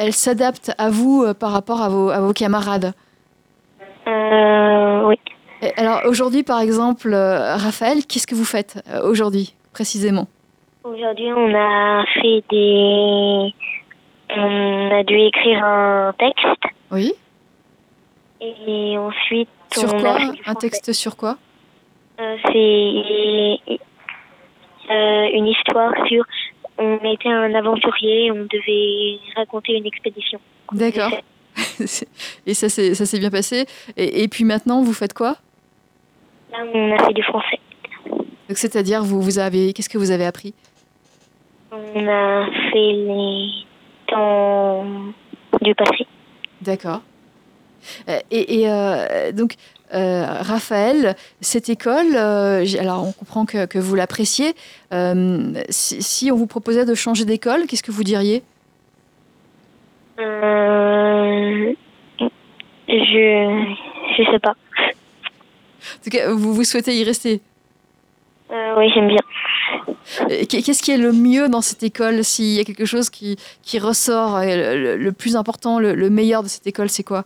[0.01, 2.93] Elle s'adapte à vous euh, par rapport à vos, à vos camarades.
[4.07, 5.19] Euh, oui.
[5.61, 10.27] Et Alors aujourd'hui, par exemple, euh, Raphaël, qu'est-ce que vous faites aujourd'hui, précisément?
[10.85, 13.53] Aujourd'hui, on a fait des.
[14.37, 17.13] On a dû écrire un texte Oui.
[18.39, 19.49] et ensuite.
[19.73, 21.35] Sur on quoi a Un texte sur quoi?
[22.21, 23.79] Euh, c'est
[24.91, 26.23] euh, une histoire sur.
[26.79, 30.39] On était un aventurier, on devait raconter une expédition.
[30.71, 31.11] D'accord.
[32.45, 33.65] Et ça s'est bien passé.
[33.97, 35.35] Et, et puis maintenant, vous faites quoi?
[36.51, 37.59] Là, on a fait du français.
[38.05, 40.53] Donc c'est-à-dire, vous vous avez, qu'est-ce que vous avez appris?
[41.71, 43.47] On a fait les
[44.07, 44.85] temps
[45.61, 46.07] du passé.
[46.61, 47.01] D'accord.
[48.09, 49.53] Euh, Et, et, euh, donc,
[49.91, 54.53] Raphaël, cette école, euh, alors on comprend que, que vous l'appréciez.
[54.93, 58.43] Euh, si, si on vous proposait de changer d'école, qu'est-ce que vous diriez?
[60.19, 61.73] Euh,
[62.87, 63.65] je
[64.17, 64.51] je sais pas.
[64.51, 67.41] En tout cas, vous, vous souhaitez y rester?
[68.51, 69.21] Euh, oui, j'aime bien.
[70.21, 72.23] Euh, qu'est- Qu'est-ce qui est le mieux dans cette école?
[72.23, 74.43] S'il y a quelque chose qui, qui ressort, euh,
[74.75, 77.23] le, le- le plus important, le, le meilleur de cette école, c'est quoi?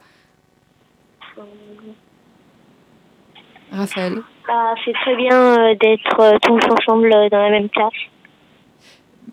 [3.73, 7.91] Raphaël Bah, c'est très bien euh, d'être euh, tous ensemble euh, dans la même classe.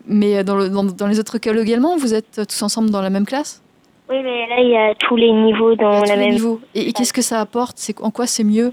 [0.06, 3.10] Mais dans, le- dans- dans les autres écoles également, vous êtes tous ensemble dans la
[3.10, 3.62] même classe?
[4.08, 6.30] Oui, mais là, il y a tous les niveaux dans la les même.
[6.34, 6.60] niveaux.
[6.74, 7.76] Et, et qu'est-ce que ça apporte?
[7.78, 8.72] C'est En quoi c'est mieux?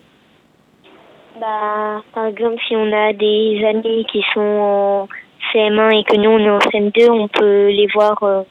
[1.40, 5.08] Bah, par exemple, si on a des amis qui sont en
[5.54, 8.42] CM1 et que nous on est en CM2, on peut les voir euh,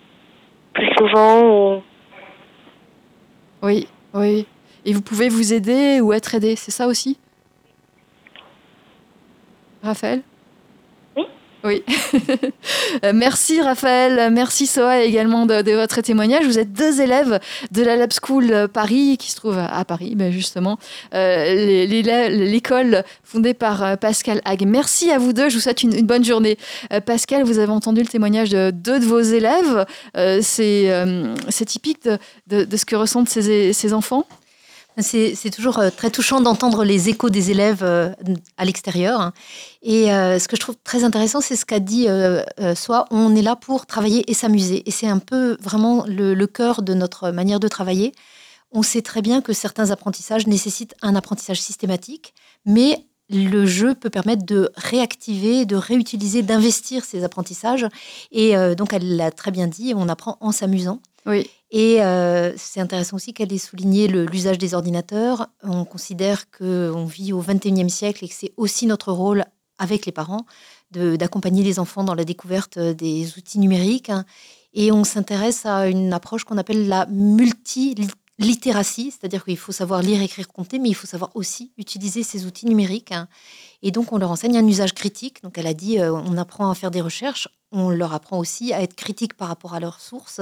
[0.75, 1.43] plus souvent.
[1.77, 1.83] Ou...
[3.63, 4.47] Oui, oui.
[4.87, 7.19] Et vous pouvez vous aider ou être aidé, c'est ça aussi?
[9.83, 10.23] Raphaël?
[11.65, 11.83] Oui.
[13.05, 16.47] Euh, merci Raphaël, merci Soa également de, de, votre témoignage.
[16.47, 17.41] Vous êtes deux élèves
[17.73, 20.79] de la Lab School Paris qui se trouve à Paris, ben justement,
[21.15, 24.65] euh, l'école fondée par euh, Pascal Hague.
[24.67, 26.57] Merci à vous deux, je vous souhaite une, une bonne journée.
[26.93, 29.85] Euh, Pascal, vous avez entendu le témoignage de deux de vos élèves.
[30.17, 34.27] Euh, C'est typique de, de, de, ce que ressentent ces, ces enfants?
[35.03, 38.11] C'est toujours euh, très touchant d'entendre les échos des élèves euh,
[38.57, 39.33] à l'extérieur.
[39.83, 42.07] Et euh, ce que je trouve très intéressant, c'est ce qu'a dit
[42.75, 44.83] Soit, on est là pour travailler et s'amuser.
[44.89, 48.13] Et c'est un peu vraiment le, le, cœur de notre manière de travailler.
[48.73, 54.11] On sait très bien que certains apprentissages nécessitent un apprentissage systématique, mais le jeu peut
[54.11, 57.87] permettre de réactiver, de réutiliser, d'investir ces apprentissages.
[58.33, 61.01] Et donc, elle l'a très bien dit, on apprend en s'amusant.
[61.27, 61.51] Oui.
[61.79, 65.49] Et euh, c'est intéressant aussi qu'elle ait souligné l'usage des ordinateurs.
[65.63, 69.45] On considère qu'on vit au XXIe siècle et que c'est aussi notre rôle
[69.77, 70.47] avec les parents
[70.93, 74.11] d'accompagner les enfants dans la découverte des outils numériques.
[74.73, 80.23] Et on s'intéresse à une approche qu'on appelle la multilittératie, c'est-à-dire qu'il faut savoir lire,
[80.23, 83.13] écrire, compter, mais il faut savoir aussi utiliser ces outils numériques.
[83.83, 85.43] Et donc, on leur enseigne un usage critique.
[85.43, 88.73] Donc, elle a dit, euh, on apprend à faire des recherches, on leur apprend aussi
[88.73, 90.41] à être critique par rapport à leurs sources.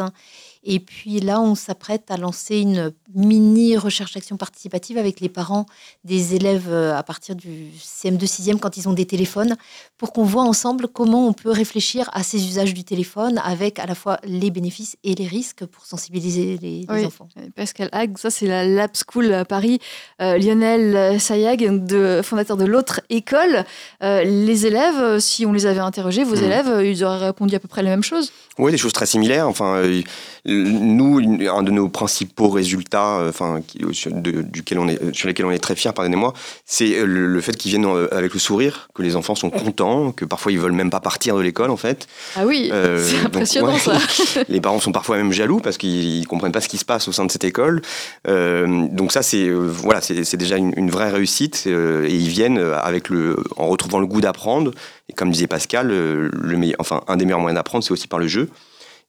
[0.62, 5.66] Et puis là, on s'apprête à lancer une mini recherche action participative avec les parents
[6.04, 9.56] des élèves euh, à partir du CM2 6e quand ils ont des téléphones
[9.96, 13.86] pour qu'on voit ensemble comment on peut réfléchir à ces usages du téléphone avec à
[13.86, 17.04] la fois les bénéfices et les risques pour sensibiliser les, oui.
[17.04, 17.28] enfants.
[17.54, 19.80] Pascal Hague, ça c'est la Lab School à Paris.
[20.20, 23.23] Euh, Lionel Sayag, de, fondateur de l'autre école.
[23.32, 26.44] Euh, les élèves, si on les avait interrogés, vos mmh.
[26.44, 29.48] élèves, ils auraient répondu à peu près la même chose Oui, des choses très similaires.
[29.48, 30.02] Enfin, euh,
[30.46, 35.50] nous, un de nos principaux résultats, euh, enfin, de, duquel on est, sur lesquels on
[35.50, 36.34] est très fiers, pardonnez-moi,
[36.66, 40.24] c'est le, le, fait qu'ils viennent avec le sourire, que les enfants sont contents, que
[40.24, 42.06] parfois ils veulent même pas partir de l'école, en fait.
[42.36, 44.40] Ah oui, euh, c'est impressionnant donc, ouais, ça.
[44.48, 47.12] les parents sont parfois même jaloux parce qu'ils comprennent pas ce qui se passe au
[47.12, 47.80] sein de cette école.
[48.28, 51.66] Euh, donc ça, c'est voilà, c'est déjà une, une, vraie réussite.
[51.66, 53.13] et ils viennent avec le,
[53.56, 54.70] en retrouvant le goût d'apprendre.
[55.08, 58.18] Et comme disait Pascal, le meilleur, enfin, un des meilleurs moyens d'apprendre, c'est aussi par
[58.18, 58.48] le jeu.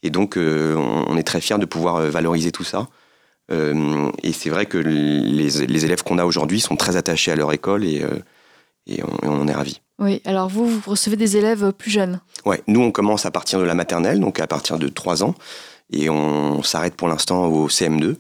[0.04, 2.88] Et donc, euh, on est très fiers de pouvoir valoriser tout ça.
[3.52, 7.36] Euh, et c'est vrai que les, les élèves qu'on a aujourd'hui sont très attachés à
[7.36, 8.20] leur école et, euh,
[8.88, 9.82] et on, on, est ravis.
[10.00, 13.60] Oui, alors vous, vous recevez des élèves plus jeunes Ouais, nous, on commence à partir
[13.60, 15.36] de la maternelle, donc à partir de 3 ans,
[15.92, 18.16] et on s'arrête pour l'instant au CM2.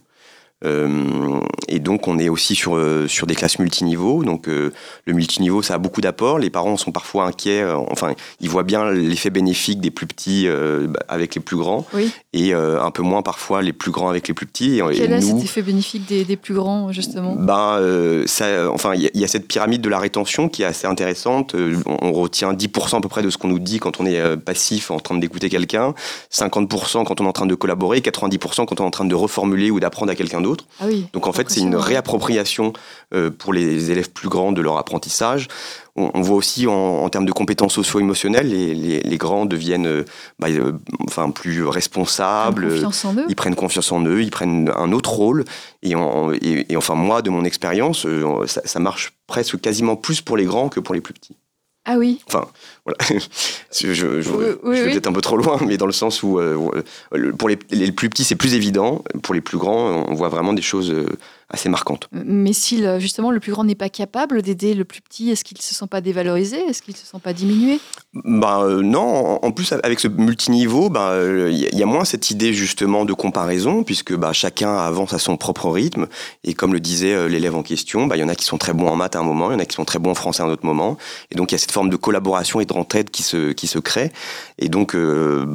[0.63, 4.23] Euh, et donc on est aussi sur, euh, sur des classes multiniveaux.
[4.23, 4.71] Donc euh,
[5.05, 6.39] le multiniveau, ça a beaucoup d'apports.
[6.39, 7.61] Les parents sont parfois inquiets.
[7.61, 11.85] Euh, enfin, ils voient bien l'effet bénéfique des plus petits euh, avec les plus grands,
[11.93, 12.11] oui.
[12.33, 14.79] et un peu moins parfois les plus grands avec les plus petits.
[14.79, 17.35] Et, Quel est nous, cet effet bénéfique des, des plus grands justement?
[17.35, 20.87] Ben, ça, enfin, il y, y, a cette pyramide de la rétention qui est assez
[20.87, 21.55] intéressante.
[21.85, 24.37] On, on retient 10% à peu près de ce qu'on nous dit quand on est
[24.37, 25.93] passif en train d'écouter quelqu'un,
[26.31, 29.15] 50% quand on est en train de collaborer, 90% quand on est en train de
[29.15, 30.65] reformuler ou d'apprendre à quelqu'un d'autre.
[30.79, 32.73] Ah oui, Donc en fait, c'est une réappropriation
[33.13, 35.47] euh, pour les élèves plus grands de leur apprentissage.
[35.95, 39.87] On, on voit aussi en, en, termes de compétences socio-émotionnelles, les, les, les, grands deviennent
[39.87, 40.03] euh,
[40.39, 40.73] bah, euh,
[41.07, 45.45] enfin, plus responsables, ils prennent, ils prennent confiance en eux, ils prennent un autre rôle.
[45.83, 48.05] Et, en, et, et enfin, moi, de mon expérience,
[48.47, 51.37] ça, ça marche presque quasiment plus pour les grands que pour les plus petits.
[51.85, 52.19] Ah oui.
[52.27, 52.47] Enfin,
[52.83, 52.97] voilà.
[53.71, 54.91] je, je, je, oui, oui, je vais oui.
[54.93, 56.57] peut-être un peu trop loin, mais dans le sens où euh,
[57.37, 59.03] pour les, les, plus petits, c'est plus évident.
[59.21, 61.05] Pour les plus grands, on voit vraiment des choses euh,
[61.49, 62.07] assez marquantes.
[62.11, 65.57] Mais si justement le plus grand n'est pas capable d'aider le plus petit, est-ce qu'il
[65.57, 66.57] ne se sent pas dévalorisé?
[66.67, 67.79] Est-ce qu'il ne se sent pas diminué?
[68.13, 71.15] Bah, euh, Non, en, plus avec ce multiniveau, il bah,
[71.49, 75.37] y, y, a moins cette idée justement de comparaison, puisque bah, chacun avance à son
[75.37, 76.07] propre rythme.
[76.43, 78.73] Et comme le disait euh, l'élève en question, il y en a qui sont très
[78.73, 80.15] bons en maths à un moment, il y en a qui sont très bons en
[80.15, 80.97] français à un autre moment.
[81.31, 83.79] Et donc il y a cette forme de collaboration et d'entraide qui se, qui se
[83.79, 84.11] crée.
[84.57, 85.45] Et donc euh,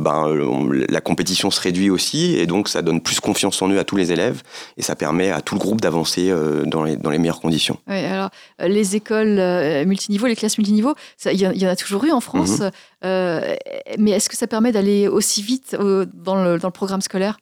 [0.88, 3.96] la compétition se réduit aussi, et donc ça donne plus confiance en eux à tous
[3.96, 4.42] les élèves,
[4.76, 7.78] et ça permet à tout le groupe d'avancer euh, dans, les, dans les meilleures conditions.
[7.88, 11.76] Oui, alors euh, les écoles euh, multiniveaux, les classes multiniveaux, il y, y, en a
[11.76, 12.70] toujours eu en France, mm
[13.02, 13.56] -hmm.
[13.98, 17.36] mais est-ce que ça permet d'aller aussi vite dans le, dans, le, programme scolaire?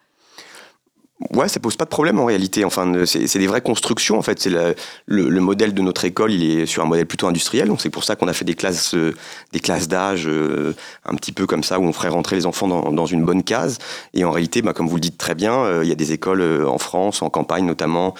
[1.34, 2.64] Ouais, ça pose pas de problème en réalité.
[2.64, 4.18] Enfin, c'est des vraies constructions.
[4.18, 4.74] En fait, c'est le,
[5.06, 6.32] le, modèle de notre école.
[6.32, 7.66] Il est sur un modèle plutôt industriel.
[7.66, 9.16] Donc c'est pour ça qu'on a fait des classes, euh,
[9.52, 12.68] des classes d'âge euh, un petit peu comme ça où on ferait rentrer les enfants
[12.68, 13.78] dans, dans une bonne case.
[14.14, 16.12] Et en réalité, bah, comme vous le dites très bien, euh, il y a des
[16.12, 18.14] écoles en France, en campagne notamment,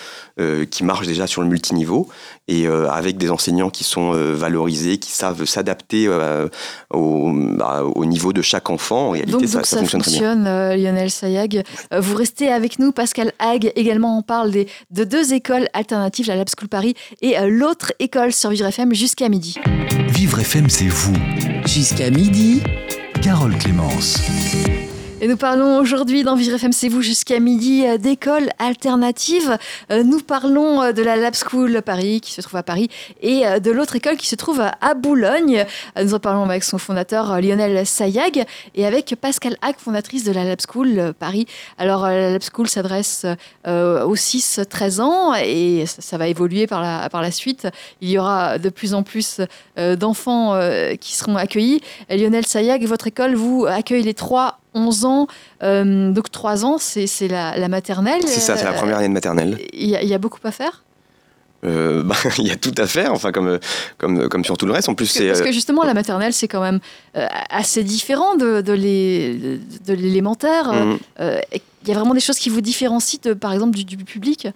[0.70, 2.08] qui marchent déjà sur le multiniveau
[2.46, 8.42] et avec des enseignants qui sont valorisés, qui savent s'adapter au, bah, au, niveau de
[8.42, 9.08] chaque enfant.
[9.08, 10.76] En réalité, donc, ça, ça, fonctionne, très bien.
[10.76, 12.92] Lionel Sayag, vous restez avec nous.
[12.92, 17.38] Pascal Hague également en parle des, de deux écoles alternatives, la Lab School Paris et
[17.38, 19.56] euh, l'autre école sur Vivre FM jusqu'à midi.
[20.08, 21.14] Vivre FM, c'est vous.
[21.66, 22.62] Jusqu'à midi.
[23.22, 24.18] Carole Clémence.
[25.20, 29.58] Et nous parlons aujourd'hui dans Vivre FM, c'est vous jusqu'à midi euh, d'école alternative.
[29.90, 32.88] Euh, nous parlons euh, de la Lab School Paris qui se trouve à Paris
[33.20, 35.64] et de l'autre école qui se trouve à Boulogne.
[36.00, 40.44] Nous en parlons avec son fondateur Lionel Sayag et avec Pascal Hack, fondatrice de la
[40.44, 41.46] Lab School Paris.
[41.78, 43.26] Alors la Lab School s'adresse
[43.66, 47.66] aux 6-13 ans et ça va évoluer par la, par la suite.
[48.00, 49.40] Il y aura de plus en plus
[49.76, 50.58] d'enfants
[51.00, 51.80] qui seront accueillis.
[52.08, 55.26] Lionel Sayag, votre école vous accueille les 3 11 ans,
[55.62, 58.22] euh, donc 3 ans, c'est la, maternelle.
[58.26, 59.58] C'est ça, c'est la première année de maternelle.
[59.72, 60.84] Il y, a beaucoup à faire?
[61.64, 63.58] Euh, bah, il y a tout à faire, enfin comme
[63.96, 64.88] comme comme sur tout le reste.
[64.88, 66.78] En plus, c'est parce que justement la maternelle c'est quand même
[67.16, 68.72] euh, assez différent de de
[69.92, 70.72] l'élémentaire.
[70.72, 70.98] Mhm.
[71.84, 74.48] Il y a vraiment des choses qui vous différencient, par exemple, du, du public?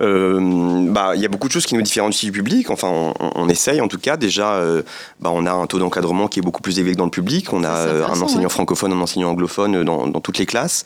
[0.00, 2.70] Euh, bah, il y a beaucoup de choses qui nous différencient du public.
[2.70, 4.16] Enfin, on, essaye en tout cas.
[4.16, 4.82] Déjà, euh,
[5.20, 7.52] bah, on a un taux d'encadrement qui est beaucoup plus élevé que dans le public.
[7.52, 10.84] On a euh, un enseignant francophone, un enseignant anglophone dans, dans toutes les classes.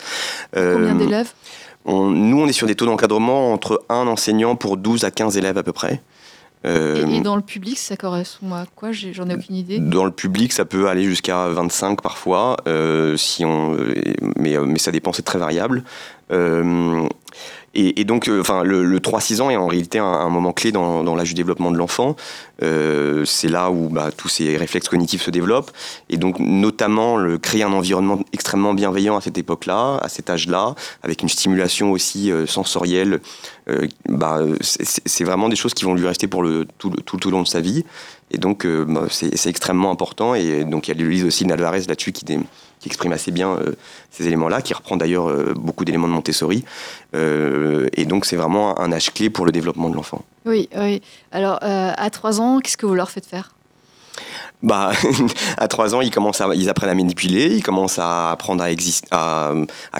[0.55, 1.33] Combien d'élèves?
[1.87, 5.59] Nous, on est sur des taux d'encadrement entre un enseignant pour 12 à 15 élèves
[5.59, 6.01] à peu près.
[6.65, 8.93] et, dans le public, ça correspond à quoi?
[8.93, 9.81] J'en ai aucune idée.
[9.81, 12.57] Dans le public, ça peut aller jusqu'à 25 parfois,
[13.17, 13.77] si on,
[14.37, 15.83] mais, mais ça dépend, c'est très variable.
[17.75, 21.29] Et, donc, euh, enfin, le, 3-6 ans est en réalité un, moment clé dans, l'âge
[21.29, 22.17] du développement de l'enfant.
[22.63, 25.71] Euh, c'est là où bah, tous ces réflexes cognitifs se développent.
[26.11, 30.75] Et donc, notamment, le, créer un environnement extrêmement bienveillant à cette époque-là, à cet âge-là,
[31.03, 33.21] avec une stimulation aussi euh, sensorielle,
[34.09, 37.43] bah, c'est vraiment des choses qui vont lui rester pour le, tout, tout, tout, long
[37.43, 37.85] de sa vie.
[38.33, 40.35] Et donc, bah, c'est extrêmement important.
[40.35, 42.25] Et donc, il y a Louise aussi Alvarez là-dessus qui,
[42.83, 43.77] qui exprime assez bien euh,
[44.11, 46.65] ces éléments-là, qui reprend d'ailleurs euh, beaucoup d'éléments de Montessori.
[47.15, 50.25] Euh, et donc c'est vraiment un âge clé pour le développement de l'enfant.
[50.45, 51.01] Oui, oui.
[51.31, 53.55] Alors à 3 ans, qu'est-ce que vous leur faites faire?
[54.63, 54.93] Bah,
[55.59, 58.71] à 3 ans, ils, commencent à, ils apprennent à manipuler, ils commencent à apprendre à,
[58.71, 59.53] exister, à,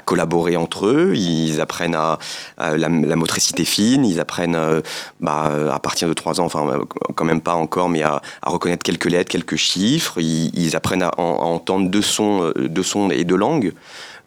[0.05, 2.19] collaborer entre eux, ils apprennent à,
[2.59, 4.81] la, motricité fine, ils apprennent euh,
[5.21, 8.83] bah, à partir de 3 ans, enfin euh, quand même pas encore, mais à, reconnaître
[8.83, 13.37] quelques lettres, quelques chiffres, ils, apprennent à, entendre deux sons, euh, deux sons et deux
[13.37, 13.73] langues.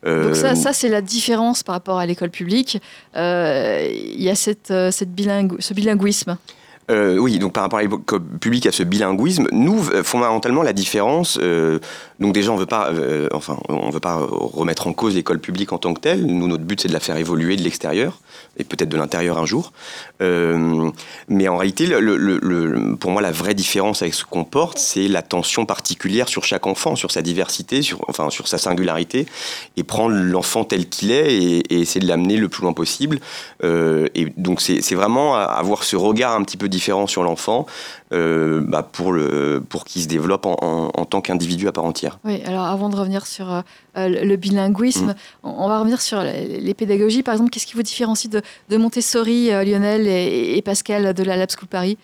[0.05, 2.79] Donc ça, ça c'est la différence par rapport à l'école publique.
[3.15, 6.37] Il y a cette, cette bilingue, ce bilinguisme.
[6.91, 10.73] Euh, oui, donc par rapport à l'école publique, à ce bilinguisme, nous, euh, fondamentalement, la
[10.73, 11.79] différence, euh,
[12.19, 12.91] donc déjà, on veut pas,
[13.33, 16.25] enfin, on veut pas remettre en cause l'école publique en tant que telle.
[16.25, 18.19] Nous, notre but, c'est de la faire évoluer de l'extérieur
[18.57, 19.73] et peut-être de l'intérieur un jour.
[20.21, 25.65] mais en réalité, le, pour moi, la vraie différence avec ce qu'on porte, c'est l'attention
[25.65, 29.25] particulière sur chaque enfant, sur sa diversité, sur, enfin, sur sa singularité,
[29.75, 33.19] et prendre l'enfant tel qu'il est et, et, essayer de l'amener le plus loin possible.
[33.63, 37.65] et donc, c'est vraiment avoir ce regard un petit peu différent sur l'enfant
[38.15, 40.55] euh, bah pour, le, pour qu'il se développe en,
[40.93, 42.19] en, tant qu'individu à part entière.
[42.23, 43.61] Oui, alors avant de revenir sur euh,
[43.95, 45.15] le bilinguisme, mm.
[45.43, 47.23] on, va revenir sur les, pédagogies.
[47.23, 51.23] Par exemple, qu'est-ce qui vous différencie de, de Montessori, euh, Lionel et, et, Pascal de
[51.23, 51.97] la Lab School Paris?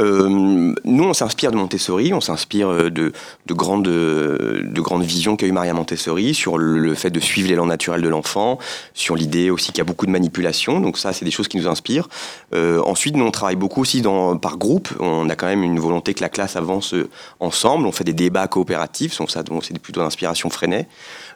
[0.00, 3.12] Euh, nous, on s'inspire de Montessori, on s'inspire euh, de,
[3.46, 7.66] de, grandes, de grandes visions qu'a eu Maria Montessori sur le, fait de suivre l'élan
[7.66, 8.58] naturel de l'enfant,
[8.94, 10.80] sur l'idée aussi qu'il y a beaucoup de manipulation.
[10.80, 12.08] Donc ça, c'est des choses qui nous inspirent.
[12.54, 14.88] Euh, ensuite, nous, on travaille beaucoup aussi dans, par groupe.
[14.98, 16.94] On a quand même une volonté que la classe avance
[17.40, 17.86] ensemble.
[17.86, 19.18] On fait des débats coopératifs.
[19.18, 20.88] Donc ça, c'est plutôt d'inspiration Freinet.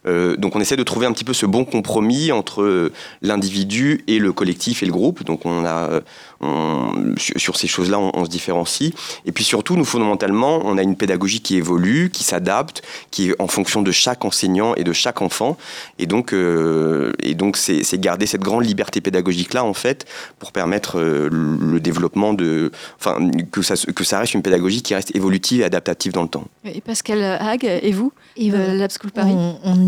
[0.06, 2.92] Euh, donc on essaie de trouver un petit peu ce bon compromis entre euh,
[3.22, 5.24] l'individu et le collectif et le groupe.
[5.24, 6.00] Donc on a,
[6.42, 8.92] euh, sur ces choses-là, on, se différencie.
[9.24, 13.36] Et puis surtout, nous fondamentalement, on a une pédagogie qui évolue, qui s'adapte, qui est
[13.40, 15.56] en fonction de chaque enseignant et de chaque enfant.
[15.98, 20.06] Et donc, et donc c'est, garder cette grande liberté pédagogique-là, en fait,
[20.38, 23.18] pour permettre le développement de, enfin,
[23.50, 26.44] que ça, que ça reste une pédagogie qui reste évolutive et adaptative dans le temps.
[26.64, 29.34] Et Pascal Hague, et vous, et Lab School Paris?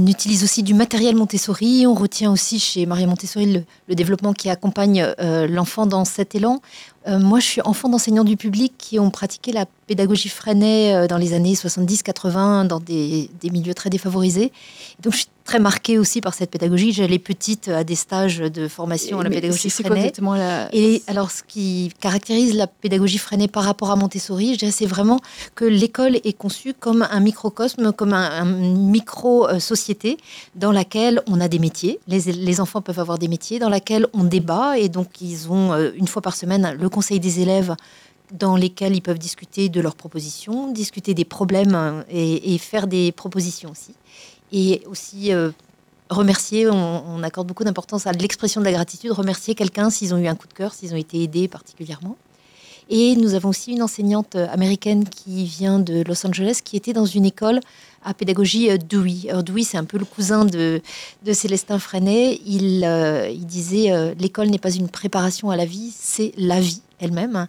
[0.08, 1.86] utilise aussi du matériel Montessori.
[1.86, 6.60] On retient aussi chez Maria Montessori le, développement qui accompagne euh, l'enfant dans cet élan.
[7.08, 11.16] Euh, moi, je suis enfant d'enseignant du public qui ont pratiqué la pédagogie Freinet dans
[11.16, 14.52] les années 70-80 dans des, des, milieux très défavorisés.
[15.00, 16.92] Donc je suis très marquée aussi par cette pédagogie.
[16.92, 20.12] J'allais petite à des stages de formation à la pédagogie Freinet.
[20.20, 20.68] La...
[20.74, 24.86] Et alors ce qui caractérise la pédagogie Freinet par rapport à Montessori, je dirais c'est
[24.86, 25.20] vraiment
[25.54, 30.18] que l'école est conçue comme un microcosme, comme un, micro-société
[30.54, 31.98] dans laquelle on a des métiers.
[32.08, 35.72] Les, les, enfants peuvent avoir des métiers dans laquelle on débat et donc ils ont
[35.72, 37.76] euh, une fois par semaine le conseil des élèves
[38.32, 43.12] dans lesquels ils peuvent discuter de leurs propositions, discuter des problèmes euh, et, faire des
[43.12, 43.94] propositions aussi.
[44.50, 45.52] Et aussi euh,
[46.10, 50.26] remercier, on, accorde beaucoup d'importance à l'expression de la gratitude, remercier quelqu'un s'ils ont eu
[50.26, 52.16] un coup de cœur, s'ils ont été aidés particulièrement.
[52.90, 57.06] Et nous avons aussi une enseignante américaine qui vient de Los Angeles, qui était dans
[57.06, 57.60] une école
[58.04, 59.28] à pédagogie Dewey.
[59.28, 60.80] Alors Dewey, c'est un peu le cousin de,
[61.24, 62.40] de Célestin Freinet.
[62.46, 62.84] Il,
[63.32, 67.46] il disait, l'école n'est pas une préparation à la vie, c'est la vie elle-même.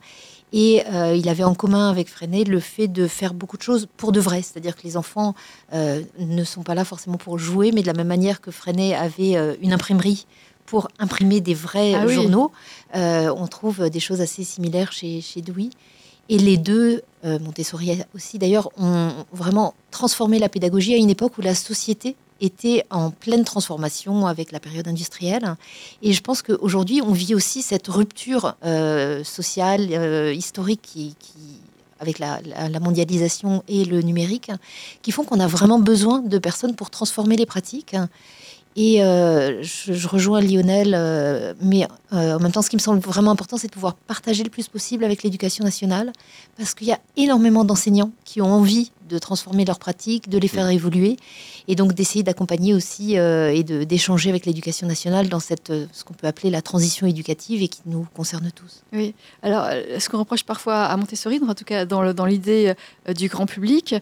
[0.51, 3.87] Et euh, il avait en commun avec Freinet le fait de faire beaucoup de choses
[3.97, 4.41] pour de vrai.
[4.41, 5.35] C'est-à-dire que les enfants
[5.73, 8.95] euh, ne sont pas là forcément pour jouer, mais de la même manière que Freinet
[8.95, 10.25] avait euh, une imprimerie
[10.65, 12.51] pour imprimer des vrais ah journaux,
[12.93, 15.71] on trouve des choses assez similaires chez, chez Dewey.
[16.29, 21.41] Et les deux, Montessori aussi d'ailleurs, ont vraiment transformé la pédagogie à une époque où
[21.41, 25.55] la société était en pleine transformation avec la période industrielle.
[26.01, 31.15] Et je pense qu'aujourd'hui, on vit aussi cette rupture euh, sociale, euh, historique qui,
[31.99, 32.39] avec la,
[32.79, 34.51] mondialisation et le numérique,
[35.01, 37.95] qui font qu'on a vraiment besoin de personnes pour transformer les pratiques.
[38.75, 43.57] Et euh, je, rejoins Lionel, mais en même temps, ce qui me semble vraiment important,
[43.57, 46.13] c'est de pouvoir partager le plus possible avec l'éducation nationale,
[46.57, 50.47] parce qu'il y a énormément d'enseignants qui ont envie de transformer leurs pratiques, de les
[50.47, 51.17] faire évoluer,
[51.67, 56.03] et donc d'essayer d'accompagner aussi euh, et d'échanger avec l'éducation nationale dans cette, euh, ce
[56.03, 58.83] qu'on peut appeler la transition éducative et qui nous concerne tous.
[58.93, 62.73] Oui, alors euh, ce qu'on reproche parfois à Montessori, dans, en tout cas dans l'idée
[63.15, 63.95] du grand public,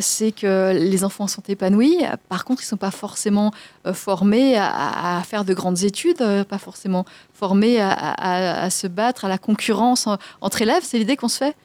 [0.00, 3.52] c'est que les enfants sont épanouis, par contre ils ne sont pas forcément
[3.92, 9.38] formés à, faire de grandes études, pas forcément formés à, à se battre à la
[9.38, 10.08] concurrence
[10.40, 11.56] entre élèves, c'est l'idée qu'on se fait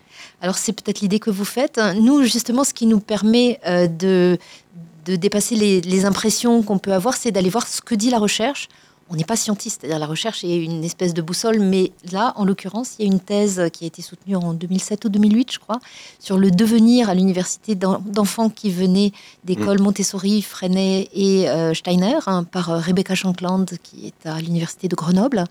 [0.42, 1.80] alors c'est peut-être l'idée que vous faites.
[1.96, 4.38] Nous, justement, ce qui nous permet euh, de,
[5.06, 8.68] de dépasser les, impressions qu'on peut avoir, c'est d'aller voir ce que dit la recherche.
[9.10, 12.46] On n'est pas scientiste, c'est-à-dire la recherche est une espèce de boussole, mais là, en
[12.46, 15.60] l'occurrence, il y a une thèse qui a été soutenue en 2007 ou 2008, je
[15.60, 15.80] crois,
[16.20, 19.12] sur le devenir à l'université d'enfants qui venaient
[19.44, 19.84] d'écoles mm.
[19.84, 24.96] Montessori, Freinet et euh, Steiner, hein, par euh, Rebecca Shankland, qui est à l'université de
[24.96, 25.44] Grenoble.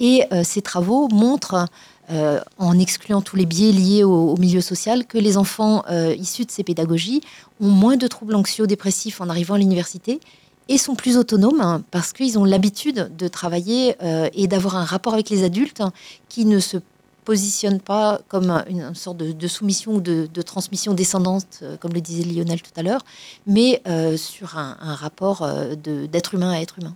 [0.00, 1.68] Et ces travaux montrent
[2.10, 6.44] euh, en excluant tous les biais liés au, milieu social, que les enfants euh, issus
[6.44, 7.20] de ces pédagogies
[7.60, 10.18] ont moins de troubles anxio-dépressifs en arrivant à l'université
[10.68, 14.84] et sont plus autonomes hein, parce qu'ils ont l'habitude de travailler euh, et d'avoir un
[14.84, 15.82] rapport avec les adultes
[16.28, 16.76] qui ne se
[17.24, 22.60] positionne pas comme une, sorte de, soumission ou de, transmission descendante, comme le disait Lionel
[22.60, 23.04] tout à l'heure,
[23.46, 23.82] mais
[24.16, 26.94] sur un, rapport d'être humain à être humain.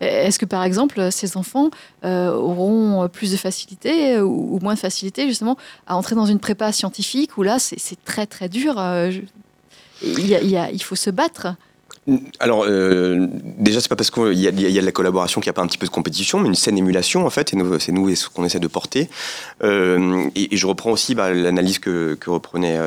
[0.00, 1.70] Est-ce que par exemple ces enfants
[2.04, 6.72] euh, auront plus de facilité ou moins de facilité justement à entrer dans une prépa
[6.72, 9.10] scientifique où là c'est très très dur euh,
[10.02, 11.48] il, faut se battre
[12.38, 13.26] alors, euh,
[13.58, 15.66] déjà, c'est pas parce qu'il y, a de la collaboration qu'il n'y a pas un
[15.66, 18.44] petit peu de compétition, mais une saine émulation, en fait, et c'est nous, ce qu'on
[18.44, 19.08] essaie de porter.
[19.62, 22.78] et, je reprends aussi bah, l'analyse que, reprenait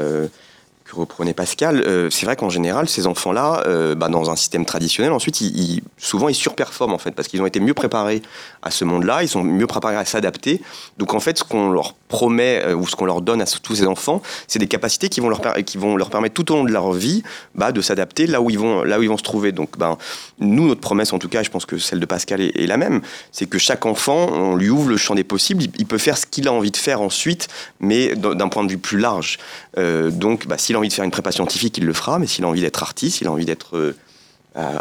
[0.89, 4.65] que reprenait Pascal, euh, c'est vrai qu'en général, ces enfants-là, euh, bah, dans un système
[4.65, 8.21] traditionnel, ensuite, ils, souvent, ils surperforment, en fait, parce qu'ils ont été mieux préparés
[8.61, 10.61] à ce monde-là, ils sont mieux préparés à s'adapter.
[10.97, 13.75] Donc, en fait, ce qu'on leur promet euh, ou ce qu'on leur donne à tous
[13.75, 16.63] ces enfants, c'est des capacités qui vont leur, qui vont leur permettre tout au long
[16.63, 17.23] de leur vie
[17.55, 19.51] bah, de s'adapter là, où ils vont, là où ils vont se trouver.
[19.51, 19.97] Donc, ben,
[20.39, 23.01] nous, notre promesse, en tout cas, je pense que celle de Pascal est, la même,
[23.31, 26.25] c'est que chaque enfant, on lui ouvre le champ des possibles, il, peut faire ce
[26.25, 27.47] qu'il a envie de faire ensuite,
[27.79, 29.39] mais d'un point de vue plus large.
[29.77, 32.47] donc, bah, s'il envie de faire une prépa scientifique, il le fera, mais s'il a
[32.47, 33.95] envie d'être artiste, s'il a envie d'être euh, euh,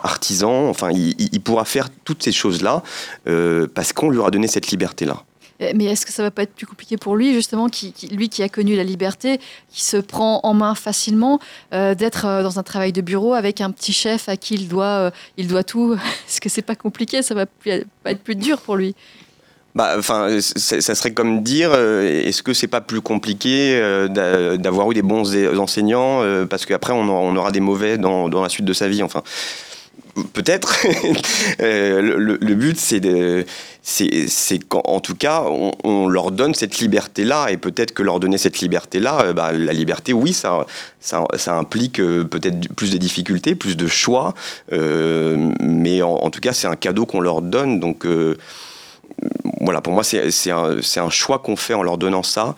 [0.03, 2.83] artisan, enfin, il, pourra faire toutes ces choses-là
[3.27, 5.23] euh, parce qu'on lui aura donné cette liberté-là.
[5.75, 8.45] Mais est-ce que ça va pas être plus compliqué pour lui, justement, qui, lui qui
[8.45, 11.41] a connu la liberté, qui se prend en main facilement,
[11.73, 15.49] d'être dans un travail de bureau avec un petit chef à qui il doit, il
[15.49, 15.95] doit tout?
[16.29, 17.23] Est-ce que c'est pas compliqué?
[17.23, 17.81] Ça va pas
[18.13, 18.95] être plus dur pour lui
[19.79, 24.91] bah, enfin, ça serait comme dire, euh, est-ce que c'est pas plus compliqué euh, d'avoir
[24.91, 28.49] eu des bons enseignants euh, parce qu'après on, on, aura des mauvais dans, dans, la
[28.49, 29.05] suite de sa vie.
[29.05, 29.23] Enfin,
[30.33, 30.79] peut-être.
[31.59, 33.45] le, but, c'est de,
[33.83, 35.45] c'est qu'en tout cas,
[35.85, 40.13] on, leur donne cette liberté-là, et peut-être que leur donner cette liberté-là, bah, la liberté,
[40.13, 40.67] oui, ça,
[41.01, 44.35] ça, ça implique peut-être plus de difficultés, plus de choix,
[44.71, 48.07] mais en, en, tout cas, c'est un cadeau qu'on leur donne, donc
[49.61, 52.55] voilà, pour moi, c'est un, un, choix qu'on fait en leur donnant ça.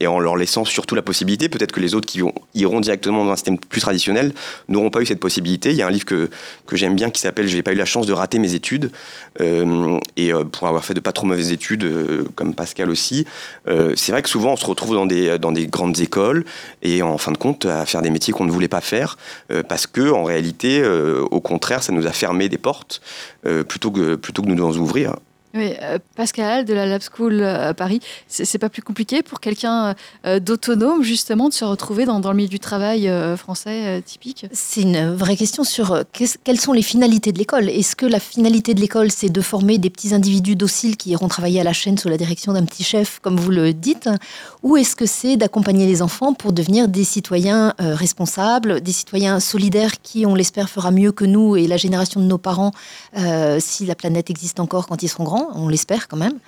[0.00, 2.20] Et, en leur laissant surtout la possibilité, peut-être que les autres qui
[2.54, 4.32] iront directement dans un système plus traditionnel
[4.68, 5.70] n'auront pas eu cette possibilité.
[5.70, 6.28] Il y a un livre que,
[6.72, 8.90] j'aime bien qui s'appelle J'ai pas eu la chance de rater mes études,
[9.40, 13.26] euh, et euh, pour avoir fait de pas trop mauvaises études, euh, comme Pascal aussi,
[13.66, 16.44] c'est vrai que souvent on se retrouve dans des, grandes écoles
[16.82, 19.16] et en fin de compte à faire des métiers qu'on ne voulait pas faire,
[19.68, 20.84] parce que en réalité,
[21.30, 23.00] au contraire, ça nous a fermé des portes
[23.68, 25.14] plutôt, que, plutôt nous en ouvrir.
[25.52, 27.98] Oui, euh, Pascal de la Lab School euh, à Paris,
[28.28, 32.48] c'est pas plus compliqué pour quelqu'un euh, d'autonome justement de se retrouver dans, le milieu
[32.48, 34.46] du travail français typique?
[34.52, 36.04] C'est une vraie question sur
[36.44, 37.68] quelles sont les finalités de l'école?
[37.68, 41.26] Est-ce que la finalité de l'école c'est de former des petits individus dociles qui iront
[41.26, 44.08] travailler à la chaîne sous la direction d'un petit chef, comme vous le dites,
[44.62, 50.00] ou est-ce que c'est d'accompagner les enfants pour devenir des citoyens responsables, des citoyens solidaires
[50.02, 52.70] qui, on l'espère, fera mieux que nous et la génération de nos parents
[53.58, 55.39] si la planète existe encore quand ils seront grands?
[55.54, 56.38] On l'espère quand même.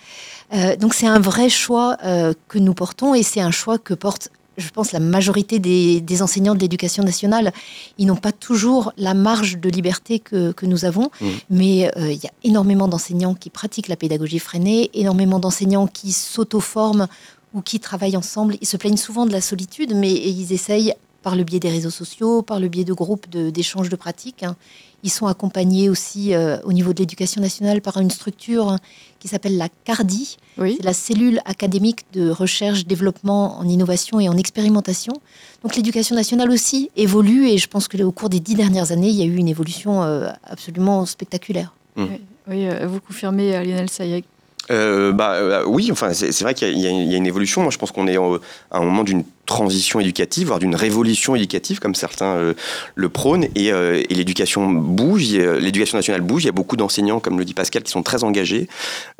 [0.52, 3.94] Euh, donc c'est un vrai choix euh, que nous portons et c'est un choix que
[3.94, 7.52] porte, je pense, la majorité des, enseignants de l'éducation nationale.
[7.98, 11.26] Ils n'ont pas toujours la marge de liberté que, nous avons, mmh.
[11.50, 16.12] mais euh, il y a énormément d'enseignants qui pratiquent la pédagogie freinée, énormément d'enseignants qui
[16.12, 17.06] s'auto-forment
[17.54, 18.56] ou qui travaillent ensemble.
[18.60, 21.90] Ils se plaignent souvent de la solitude, mais ils essayent par le biais des réseaux
[21.90, 24.42] sociaux, par le biais de groupes d'échanges de, pratiques.
[24.42, 24.56] Hein.
[25.04, 28.78] Ils sont accompagnés aussi euh, au niveau de l'éducation nationale par une structure hein,
[29.18, 30.36] qui s'appelle la CARDI.
[30.58, 35.14] C'est la cellule académique de recherche, développement en innovation et en expérimentation.
[35.62, 39.08] Donc l'éducation nationale aussi évolue et je pense que au cours des dix dernières années,
[39.08, 41.72] il y a eu une évolution euh, absolument spectaculaire.
[41.96, 42.04] Mmh.
[42.48, 44.24] Oui, euh, vous confirmez, Lionel Sayek
[44.68, 47.62] bah, oui, enfin, c'est vrai qu'il y, a une évolution.
[47.62, 51.80] Moi, je pense qu'on est à un moment d'une transition éducative, voire d'une révolution éducative,
[51.80, 52.54] comme certains euh,
[52.94, 53.48] le prônent.
[53.56, 56.44] Et, euh, et l'éducation bouge, l'éducation nationale bouge.
[56.44, 58.68] Il y a beaucoup d'enseignants, comme le dit Pascal, qui sont très engagés.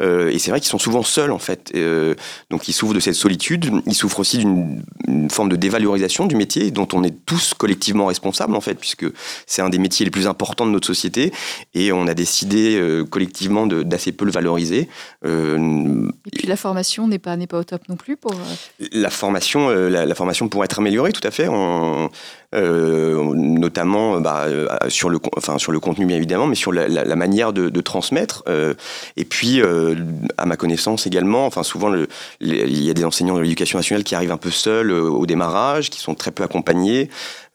[0.00, 1.72] Euh, et c'est vrai qu'ils sont souvent seuls, en fait.
[2.50, 3.70] donc, ils souffrent de cette solitude.
[3.86, 8.54] Ils souffrent aussi d'une forme de dévalorisation du métier, dont on est tous collectivement responsables,
[8.54, 9.06] en fait, puisque
[9.46, 11.32] c'est un des métiers les plus importants de notre société.
[11.74, 14.88] Et on a décidé collectivement d'assez peu le valoriser.
[15.24, 18.34] et puis, la formation n'est pas, pas au top non plus pour...
[18.92, 21.48] La formation, la la formation pourrait être améliorée, tout à fait,
[22.54, 27.16] euh, notamment bah, euh, sur, le, enfin, sur le contenu bien évidemment, mais sur la,
[27.16, 28.42] manière de, transmettre.
[28.48, 28.74] Euh,
[29.16, 29.62] et puis,
[30.38, 31.92] à ma connaissance également, enfin, souvent,
[32.40, 35.90] il y a des enseignants de l'éducation nationale qui arrivent un peu seuls au démarrage,
[35.90, 37.08] qui sont très peu accompagnés.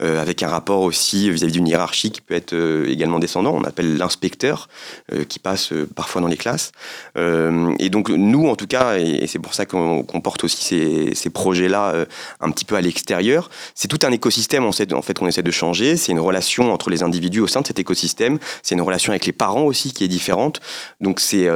[0.03, 3.55] Euh, avec un rapport aussi vis-à-vis d'une hiérarchie qui peut être euh, également descendant.
[3.55, 4.69] On appelle l'inspecteur
[5.11, 6.71] euh, qui passe parfois dans les classes.
[7.15, 11.31] et donc nous, en tout cas, et, c'est pour ça qu'on porte aussi ces, ces
[11.31, 12.05] projets-là
[12.39, 15.41] un petit peu à l'extérieur, c'est tout un écosystème en fait, en fait qu'on essaie
[15.41, 15.97] de changer.
[15.97, 18.37] C'est une relation entre les individus au sein de cet écosystème.
[18.61, 20.59] C'est une relation avec les parents aussi qui est différente.
[21.01, 21.47] Donc c'est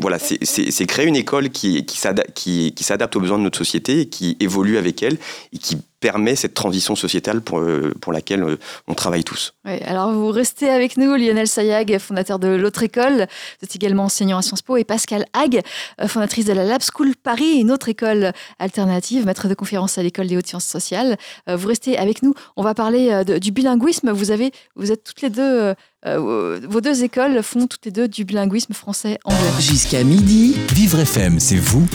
[0.00, 4.36] voilà, c'est créer une école qui, qui s'adapte aux besoins de notre société et qui
[4.40, 5.18] évolue avec elle
[5.52, 9.54] et qui permet cette transition sociétale pour, euh, pour laquelle euh, on travaille tous.
[9.64, 13.26] Oui, alors vous restez avec nous, Lionel Sayag, fondateur de l'autre école.
[13.26, 15.62] Vous êtes également enseignant à Sciences Po et Pascal Hague,
[16.02, 20.02] euh, fondatrice de la Lab School Paris, une autre école alternative, maître de conférence à
[20.02, 21.16] l'école des hautes sciences sociales.
[21.46, 22.34] Vous restez avec nous.
[22.56, 24.10] On va parler du bilinguisme.
[24.10, 25.74] Vous avez, vous êtes toutes les deux,
[26.04, 29.60] vos deux écoles font toutes les deux du bilinguisme français-anglais.
[29.60, 31.86] Jusqu'à midi, Vivre FM, c'est vous,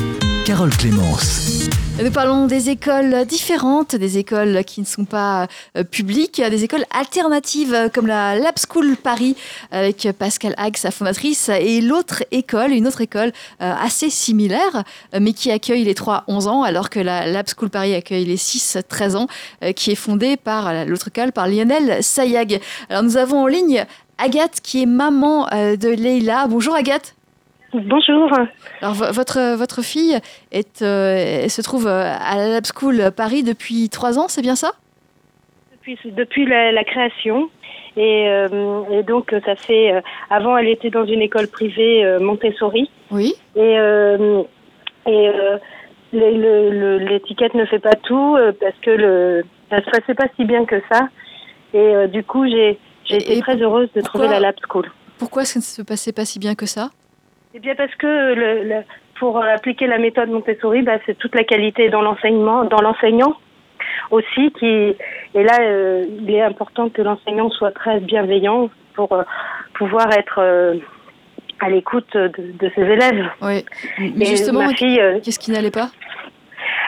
[0.49, 1.69] Carole Clémence.
[2.03, 5.45] Nous parlons des écoles différentes, des écoles qui ne sont pas
[5.77, 9.35] euh, publiques, des écoles alternatives euh, comme la Lab School Paris
[9.69, 13.31] avec Pascal Hague, sa fondatrice, et l'autre école, une autre école
[13.61, 14.83] euh, assez similaire,
[15.13, 19.17] mais qui accueille les 3-11 ans, alors que la Lab School Paris accueille les 6-13
[19.17, 19.27] ans,
[19.75, 22.59] qui est fondée par l'autre école, par Lionel Sayag.
[22.89, 23.85] Alors nous avons en ligne
[24.17, 26.47] Agathe qui est maman de Leila.
[26.47, 27.13] Bonjour Agathe.
[27.74, 28.32] Bonjour.
[28.82, 30.17] Alors votre votre fille
[30.51, 34.55] est, euh, se trouve euh, à la Lab School Paris depuis trois ans, c'est bien
[34.55, 34.72] ça?
[35.74, 37.49] Depuis depuis la, création
[37.95, 40.01] et, euh, et, donc ça fait
[40.32, 42.89] avant elle était dans une école privée Montessori.
[43.11, 43.36] Oui.
[43.55, 43.78] Et
[45.05, 45.32] et
[46.11, 50.82] l'étiquette ne fait pas tout parce que le ça se passait pas si bien que
[50.91, 51.07] ça
[51.76, 54.89] et du coup j'ai j'ai été très heureuse de trouver la Lab School.
[55.20, 56.89] Pourquoi ça ne se passait pas si bien que ça?
[57.53, 58.83] Eh bien parce que le,
[59.19, 63.35] pour appliquer la méthode Montessori, bah, c'est toute la qualité dans l'enseignement, dans l'enseignant
[64.11, 69.23] aussi qui et là euh, il est important que l'enseignant soit très bienveillant pour euh,
[69.73, 70.75] pouvoir être euh,
[71.59, 73.29] à l'écoute de, ses élèves.
[73.41, 73.65] Oui.
[74.15, 75.89] Mais justement, qu'est-ce qui n'allait pas?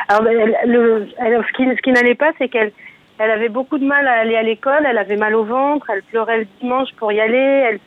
[0.07, 2.71] Alors, ben, le, ce qui, ce qui n'allait pas, c'est qu'elle
[3.17, 6.01] elle avait beaucoup de mal à aller à l'école, elle avait mal au ventre, elle
[6.03, 7.79] pleurait le dimanche pour y aller, elle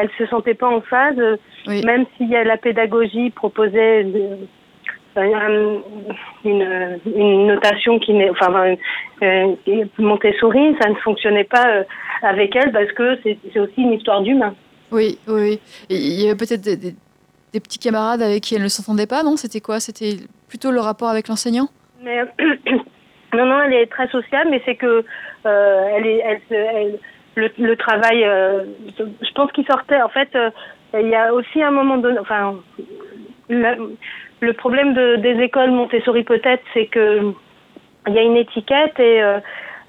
[0.00, 1.16] elle se sentait pas en phase,
[1.66, 4.02] même si la pédagogie proposait
[5.16, 5.80] une,
[6.44, 8.76] une, notation qui n'est, enfin,
[9.98, 11.84] Montessori, ça ne fonctionnait pas
[12.22, 14.54] avec elle parce que c'est aussi une histoire d'humain.
[14.90, 15.60] Oui, oui.
[15.90, 19.36] il y avait peut-être des, des, petits camarades avec qui elle ne s'entendait pas, non?
[19.36, 19.80] C'était quoi?
[19.80, 20.16] C'était
[20.48, 21.68] plutôt le rapport avec l'enseignant?
[22.02, 22.22] Mais,
[23.34, 25.04] Non, non, elle est très sociable, mais c'est que
[25.46, 26.98] euh, elle est, elle,
[27.38, 28.64] le, le, travail, euh,
[28.98, 30.00] je pense qu'il sortait.
[30.02, 30.50] En fait, euh,
[30.94, 32.56] il y a aussi un moment donné, enfin,
[33.48, 37.32] le problème de, des écoles Montessori peut-être, c'est que
[38.06, 39.20] il y a une étiquette et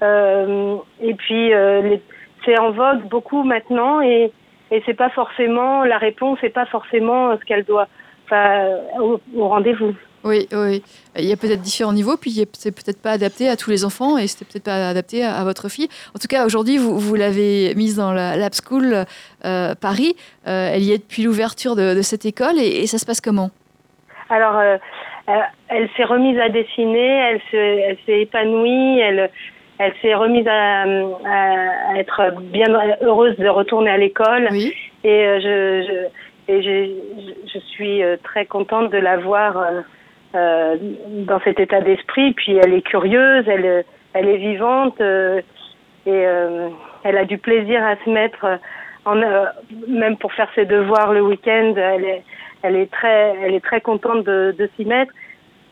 [0.02, 1.52] et puis
[2.44, 4.30] c'est en vogue beaucoup maintenant et
[4.70, 7.88] et c'est pas forcément la réponse, c'est pas forcément ce qu'elle doit,
[8.98, 9.94] au, rendez-vous.
[10.22, 10.82] Oui, oui.
[11.16, 14.18] Il y a peut-être différents niveaux, puis c'est peut-être pas adapté à tous les enfants
[14.18, 15.88] et c'était peut-être pas adapté à, votre fille.
[16.14, 19.06] En tout cas, aujourd'hui, vous, vous l'avez mise dans la Lab School
[19.44, 20.14] euh, Paris.
[20.46, 23.50] Euh, elle y est depuis l'ouverture de, cette école et, ça se passe comment?
[24.28, 24.76] Alors, euh,
[25.68, 29.30] elle s'est remise à dessiner, elle s'est épanouie, elle,
[29.78, 30.84] elle s'est remise à,
[31.96, 32.68] être bien
[33.00, 34.48] heureuse de retourner à l'école.
[34.50, 34.72] Oui.
[35.02, 36.90] Et je, je, et je,
[37.52, 39.56] je, suis très contente de la voir
[40.34, 40.76] euh,
[41.26, 42.32] dans cet état d'esprit.
[42.34, 46.24] Puis elle est curieuse, elle, est vivante et
[47.04, 48.58] elle a du plaisir à se mettre
[49.04, 49.16] en,
[49.88, 51.74] même pour faire ses devoirs le week-end.
[52.62, 55.12] Elle est, très, elle est très contente de, s'y mettre.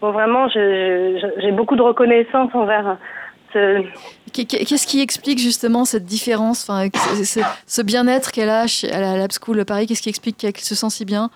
[0.01, 2.97] Bon, vraiment, j'ai beaucoup de reconnaissance envers
[4.33, 9.87] Qu'est-ce qui explique justement cette différence, ce, bien-être qu'elle a à la Lab School Paris?
[9.87, 11.31] Qu'est-ce qui explique qu'elle se sent si bien?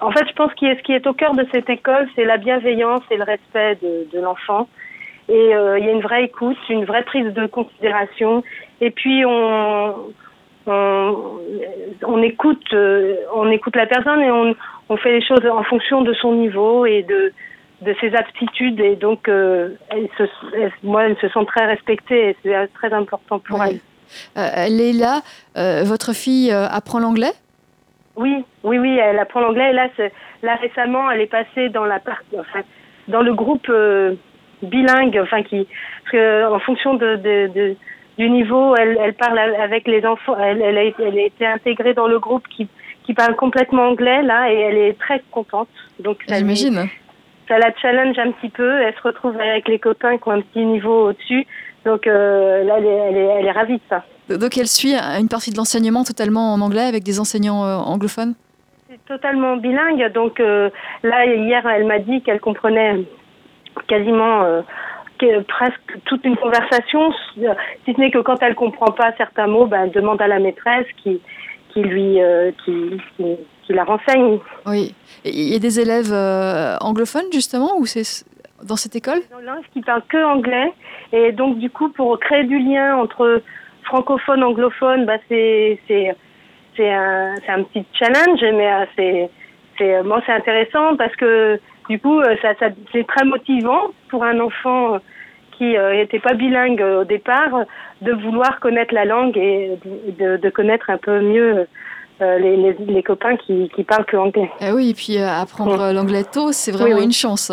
[0.00, 2.36] En fait, je pense que ce qui est au cœur de cette école, c'est la
[2.36, 4.68] bienveillance et le respect de, l'enfant.
[5.28, 8.42] Et euh, il y a une vraie écoute, une vraie prise de considération.
[8.80, 9.94] Et puis on,
[10.66, 14.56] on, écoute, euh, on écoute la personne et on,
[14.88, 17.32] on fait les choses en fonction de son niveau et de
[17.82, 19.70] de ses aptitudes et donc euh,
[20.18, 20.24] se,
[20.82, 23.80] moi elle se sent très respectée et c'est très important pour elle.
[24.36, 25.22] Euh, Léla,
[25.84, 27.32] votre fille apprend l'anglais?
[28.20, 29.72] Oui, oui, oui, elle apprend l'anglais.
[29.72, 29.88] Là,
[30.42, 32.00] là récemment, elle est passée dans la
[32.38, 32.60] enfin,
[33.08, 33.70] dans le groupe
[34.62, 35.66] bilingue, enfin qui,
[36.12, 37.76] que, en fonction de, de, de
[38.18, 40.36] du niveau, elle, elle, parle avec les enfants.
[40.38, 42.68] Elle, elle, a, elle a été intégrée dans le groupe qui
[43.04, 45.68] qui parle complètement anglais là et elle est très contente.
[45.98, 46.88] Donc j'imagine
[47.48, 48.82] ça la challenge un petit peu.
[48.82, 51.46] Elle se retrouve avec les copains qui ont un petit niveau au-dessus.
[51.84, 54.04] Donc euh, là, elle est, elle, est, ravie de ça.
[54.38, 58.34] Donc elle suit une partie de l'enseignement totalement en anglais avec des enseignants euh, anglophones?
[58.88, 60.12] C'est totalement bilingue.
[60.12, 60.70] Donc euh,
[61.02, 63.04] là, hier, elle m'a dit qu'elle comprenait
[63.88, 64.62] quasiment
[65.48, 69.84] presque toute une conversation, si ce n'est que quand elle comprend pas certains mots, ben,
[69.84, 71.20] elle demande à la maîtresse qui,
[71.72, 72.18] qui lui
[72.64, 73.00] qui,
[73.70, 74.38] qui la renseigne.
[74.66, 74.94] Oui.
[75.24, 78.24] Il y a des élèves euh, anglophones, justement, ou c'est
[78.66, 79.20] dans cette école?
[79.44, 80.72] Non, qui parlent que anglais.
[81.12, 83.42] Et donc, du coup, pour créer du lien entre
[83.90, 85.78] francophone, anglophone, bah, c'est,
[86.78, 89.30] un, petit challenge, mais euh, c'est,
[89.76, 94.24] c'est, moi, c'est intéressant parce que, du coup, euh, ça, ça, c'est très motivant pour
[94.24, 94.98] un enfant
[95.58, 97.66] qui n'était pas bilingue au départ,
[98.00, 99.78] de vouloir connaître la langue et
[100.18, 101.66] de, de connaître un peu mieux
[102.22, 104.50] euh, les, les, copains qui, qui parlent que anglais.
[104.60, 107.50] Eh oui, et puis euh, apprendre l'anglais tôt, c'est vraiment une chance.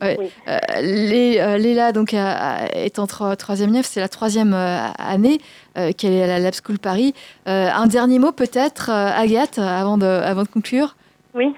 [0.00, 0.16] Ouais.
[0.48, 3.06] Euh, Léla donc est en
[3.36, 5.38] troisième neuf, c'est la troisième année
[5.74, 7.14] qu'elle est à la Lab School Paris.
[7.46, 10.96] un dernier mot peut-être, Agathe, avant de, avant de conclure?
[11.34, 11.54] Oui.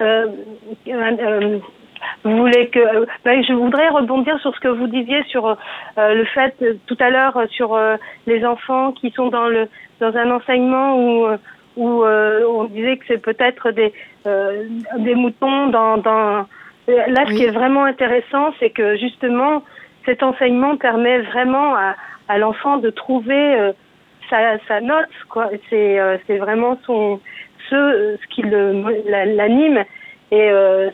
[0.00, 5.56] vous voulez que ben, je voudrais rebondir sur ce que vous disiez sur
[5.96, 6.54] le fait
[6.86, 7.78] tout à l'heure sur
[8.26, 9.68] les enfants qui sont dans le
[10.00, 11.28] dans un enseignement où,
[11.76, 13.92] où euh, on disait que c'est peut-être des,
[14.26, 14.64] euh,
[14.98, 16.46] des moutons dans, dans...
[16.88, 19.62] Là, ce qui est vraiment intéressant, c'est que justement,
[20.04, 21.94] cet enseignement permet vraiment à,
[22.32, 23.72] à l'enfant de trouver euh,
[24.30, 25.08] sa, sa, note.
[25.28, 25.50] Quoi.
[25.68, 27.20] C'est, c'est vraiment son,
[27.68, 29.84] ce, ce qui l'anime
[30.30, 30.50] et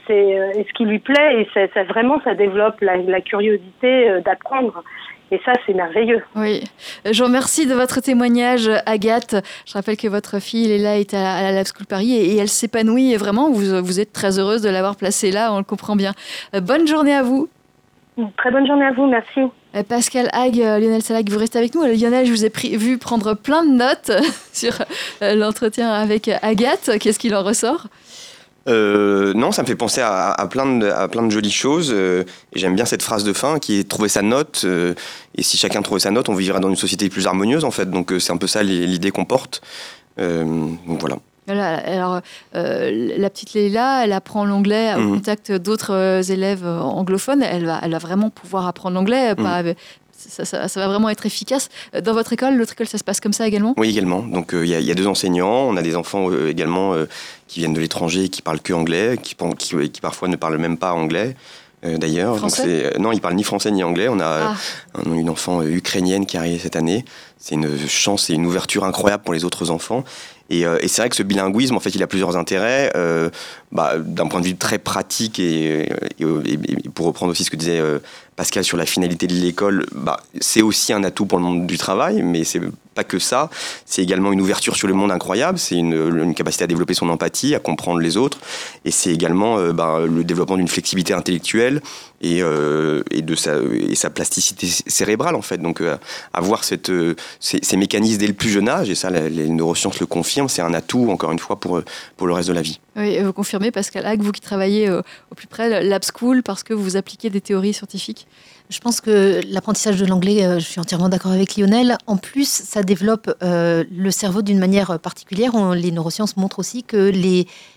[0.08, 4.82] c'est ce qui lui plaît et ça, ça vraiment ça développe la, la curiosité d'apprendre.
[5.30, 6.22] Et ça, c'est merveilleux.
[6.36, 6.64] Oui.
[7.04, 9.36] Je vous remercie de votre témoignage, Agathe.
[9.66, 13.14] Je rappelle que votre fille, Léla, est à la Lab School Paris et, elle s'épanouit
[13.16, 13.50] vraiment.
[13.50, 16.12] Vous, vous êtes très heureuse de l'avoir placée là, on le comprend bien.
[16.54, 17.48] Euh, bonne journée à vous.
[18.38, 19.40] Très bonne journée à vous, merci.
[19.74, 21.82] Euh, Pascal Hague, euh, Lionel Salag, vous restez avec nous.
[21.82, 24.10] Lionel, je vous ai vu prendre plein de notes
[24.52, 24.72] sur
[25.20, 26.98] l'entretien avec Agathe.
[26.98, 27.88] Qu'est-ce qu'il en ressort?
[28.68, 31.90] Euh, non, ça me fait penser à, plein, de, jolies choses.
[31.92, 34.62] Euh, j'aime bien cette phrase de fin qui est trouver sa note.
[34.64, 34.94] Euh,
[35.36, 37.90] et si chacun trouvait sa note, on vivrait dans une société plus harmonieuse, en fait.
[37.90, 39.62] Donc c'est un peu ça l'idée qu'on porte.
[40.16, 41.16] voilà.
[41.56, 42.20] Alors,
[42.54, 45.14] euh, la petite Leila, elle apprend l'anglais au mhm.
[45.16, 47.42] contact d'autres euh, élèves anglophones.
[47.42, 49.34] Elle va, elle va vraiment pouvoir apprendre l'anglais.
[49.34, 49.74] Mhm.
[50.12, 51.68] Ça, va vraiment être efficace.
[52.02, 53.74] Dans votre école, l'autre école, ça se passe comme ça également?
[53.76, 54.20] Oui, également.
[54.20, 55.68] Donc il y, a deux enseignants.
[55.68, 56.96] On a des enfants également
[57.46, 60.76] qui viennent de l'étranger qui parlent que anglais, qui, qui, qui, parfois ne parlent même
[60.76, 61.36] pas anglais.
[61.84, 62.36] D'ailleurs,
[62.98, 64.08] non, ils parlent ni français ni anglais.
[64.08, 65.00] On a ah.
[65.06, 67.04] une enfant ukrainienne qui est arrivée cette année.
[67.38, 70.04] C'est une chance et une ouverture incroyable pour les autres enfants.
[70.50, 72.90] Euh, et, c'est vrai que ce bilinguisme, en fait, il a plusieurs intérêts.
[72.96, 73.30] Euh,
[73.70, 75.88] bah, d'un point de vue très pratique et,
[76.94, 77.98] pour reprendre aussi ce que disait euh,
[78.38, 81.76] Pascal sur la finalité de l'école, bah, c'est aussi un atout pour le monde du
[81.76, 82.60] travail, mais c'est
[82.94, 83.50] pas que ça.
[83.84, 85.58] C'est également une ouverture sur le monde incroyable.
[85.58, 88.38] C'est une, capacité à développer son empathie, à comprendre les autres,
[88.84, 91.82] et c'est également bah, le développement d'une flexibilité intellectuelle
[92.20, 95.58] et, et de sa, et sa plasticité cérébrale en fait.
[95.58, 95.82] Donc
[96.32, 96.92] avoir cette,
[97.40, 100.62] ces, ces, mécanismes dès le plus jeune âge, et ça les neurosciences le confirment c'est
[100.62, 101.82] un atout, encore une fois, pour,
[102.16, 102.78] pour le reste de la vie.
[102.98, 106.64] Oui, vous confirmez, Pascal Hague, vous qui travaillez euh, au plus près, Lab School, parce
[106.64, 108.26] que vous appliquez des théories scientifiques
[108.70, 111.96] je pense que l'apprentissage de l'anglais, euh, je suis entièrement d'accord avec Lionel.
[112.06, 115.52] En plus, ça développe euh, le cerveau d'une manière particulière.
[115.74, 117.10] les neurosciences montrent aussi que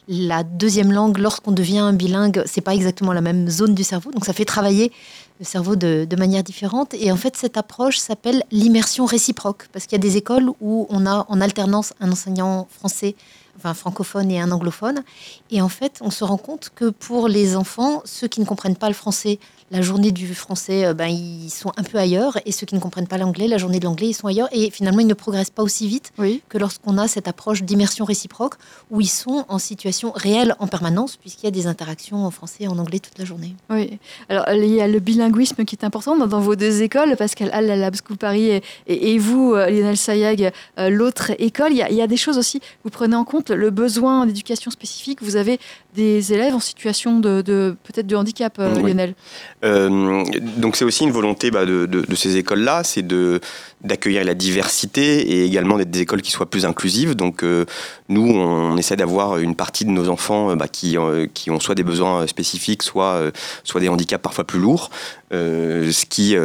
[0.09, 4.11] la deuxième langue, lorsqu'on devient bilingue, c'est pas exactement la même zone du cerveau.
[4.11, 4.91] Donc ça fait travailler
[5.39, 6.93] le cerveau de manière différente.
[6.93, 10.88] Et en fait, cette approche s'appelle l'immersion réciproque, parce qu'il y a des écoles où
[10.89, 13.15] on a en alternance un enseignant français
[13.62, 15.03] enfin francophone et un anglophone.
[15.51, 18.76] Et en fait, on se rend compte que pour les enfants, ceux qui ne comprennent
[18.76, 19.39] pas le français,
[19.72, 22.38] la journée du français, euh, ben, ils sont un peu ailleurs.
[22.45, 24.49] Et ceux qui ne comprennent pas l'anglais, la journée de l'anglais, ils sont ailleurs.
[24.51, 26.11] Et finalement, ils ne progressent pas aussi vite
[26.49, 28.55] que lorsqu'on a cette approche d'immersion réciproque,
[28.89, 32.65] où ils sont en situation réelle en permanence, puisqu'il y a des interactions en français
[32.65, 33.55] et en anglais toute la journée.
[33.69, 33.97] Oui.
[34.30, 37.65] Alors, il y a le bilinguisme qui est important dans vos deux écoles, Pascal Hall,
[37.65, 41.72] la Lab School Paris, et, et, vous, euh, Lionel Sayag, euh, l'autre école.
[41.72, 44.26] Il y, a, il y a des choses aussi, vous prenez en compte le besoin
[44.26, 45.22] d'éducation spécifique.
[45.22, 45.59] Vous avez
[45.95, 47.41] des élèves en situation de,
[47.84, 49.15] peut-être de handicap, Lionel.
[49.64, 50.24] Euh,
[50.57, 53.39] donc c'est aussi une volonté bah, de, ces écoles-là, c'est de
[53.84, 57.16] d'accueillir la diversité et également d'être des écoles qui soient plus inclusives.
[57.16, 57.66] Donc euh,
[58.09, 60.97] nous, on, essaie d'avoir une partie de nos enfants euh, bah, qui,
[61.34, 63.32] qui ont soit des besoins spécifiques, soit,
[63.64, 64.91] soit des handicaps parfois plus lourds.
[65.32, 66.36] ce, qui,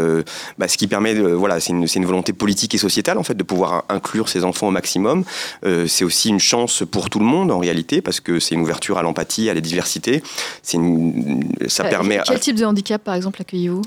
[0.56, 3.34] bah, ce qui permet, de, voilà, c'est une, une, volonté politique et sociétale en fait
[3.34, 5.24] de pouvoir inclure ces enfants au maximum.
[5.62, 8.96] c'est aussi une chance pour tout le monde en réalité parce que c'est une ouverture
[8.96, 10.22] à l'empathie, à la diversité.
[10.62, 10.78] C'est
[11.66, 12.20] ça permet.
[12.26, 13.82] Quel type de handicap par exemple, accueillez-vous?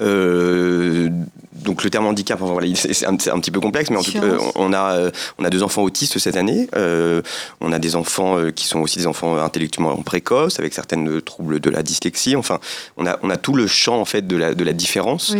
[0.00, 4.20] Donc le terme handicap, voilà, c'est un, petit peu complexe, mais en tout cas,
[4.54, 6.68] on a euh, on a deux enfants autistes cette année.
[6.74, 7.22] Euh,
[7.60, 11.70] on a des enfants qui sont aussi des enfants intellectuellement précoces, avec certaines troubles de
[11.70, 12.36] la dyslexie.
[12.36, 12.58] Enfin,
[12.96, 15.34] on a on a tout le champ en fait de la de la différence.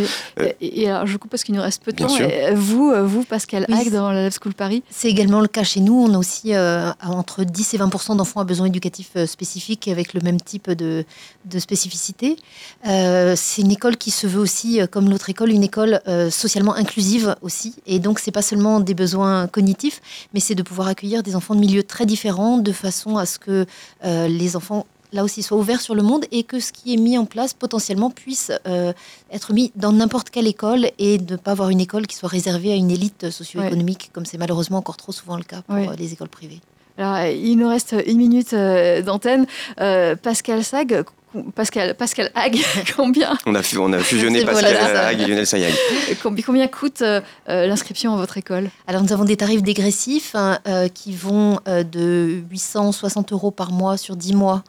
[0.61, 2.07] Et, alors je coupe parce qu'il nous reste peu de temps.
[2.53, 5.93] vous vous Pascal oui, dans la Love School Paris, c'est également le cas chez nous.
[5.93, 6.53] On a aussi
[7.03, 11.05] entre 10 et 20 d'enfants à besoins éducatifs spécifiques avec le même type de
[11.45, 12.35] de spécificité.
[12.83, 16.29] c'est une école qui se veut aussi aussi, euh, comme l'autre école, une école euh,
[16.29, 17.75] socialement inclusive aussi.
[17.85, 20.01] Et donc, c'est pas seulement des besoins cognitifs,
[20.33, 23.39] mais c'est de pouvoir accueillir des enfants de milieux très différents, de façon à ce
[23.39, 23.65] que
[24.03, 26.97] euh, les enfants là aussi soient ouverts sur le monde et que ce qui est
[26.97, 28.49] mis en place potentiellement puisse
[29.29, 32.29] être mis dans n'importe quelle école et de ne pas avoir une école qui soit
[32.29, 36.13] réservée à une élite socio-économique, comme c'est malheureusement encore trop souvent le cas pour les
[36.13, 36.61] écoles privées.
[36.97, 39.47] Alors, il nous reste une minute d'antenne.
[39.75, 41.03] Pascal Sag,
[41.55, 42.59] Pascal, Pascal Hague,
[42.95, 45.73] combien on a, on a fusionné Pascal Hague et Lionel Sayag.
[46.21, 48.69] Combien coûte euh, euh, l'inscription à votre école?
[48.87, 53.97] Alors nous avons des tarifs dégressifs hein, euh, qui vont de 860 euros par mois
[53.97, 54.63] sur 10 mois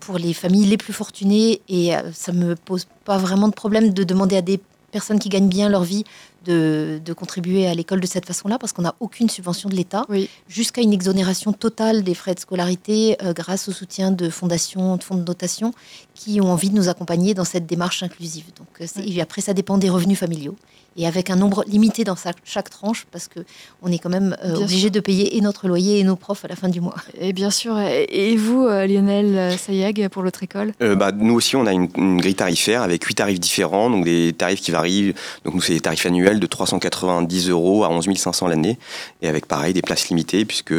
[0.00, 1.62] pour les familles les plus fortunées.
[1.68, 4.60] Et ça ne me pose pas vraiment de problème de demander à des
[4.90, 6.04] personnes qui gagnent bien leur vie
[6.44, 10.06] de, contribuer à l'école de cette façon-là, parce qu'on n'a aucune subvention de l'État,
[10.48, 15.02] jusqu'à une exonération totale des frais de scolarité euh, grâce au soutien de fondations, de
[15.02, 15.72] fonds de dotation
[16.14, 18.44] qui ont envie de nous accompagner dans cette démarche inclusive.
[18.56, 20.56] Donc, euh, après, ça dépend des revenus familiaux
[20.96, 23.40] et avec un nombre limité dans chaque tranche parce que
[23.82, 26.48] on est quand même euh, obligé de payer et notre loyer et nos profs à
[26.48, 26.96] la fin du mois.
[27.20, 27.78] Et bien sûr.
[27.78, 30.72] Et vous, Lionel Sayag, pour l'autre école?
[30.80, 34.32] Bah, Nous aussi, on a une, une, grille tarifaire avec huit tarifs différents, donc des
[34.32, 35.14] tarifs qui varient.
[35.44, 38.78] Donc nous, c'est des tarifs annuels de 390 euros à 11 500 l'année,
[39.20, 40.74] et avec pareil des places limitées, puisque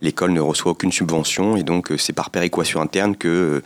[0.00, 3.62] l'école ne reçoit aucune subvention, et donc euh, c'est par péréquation interne que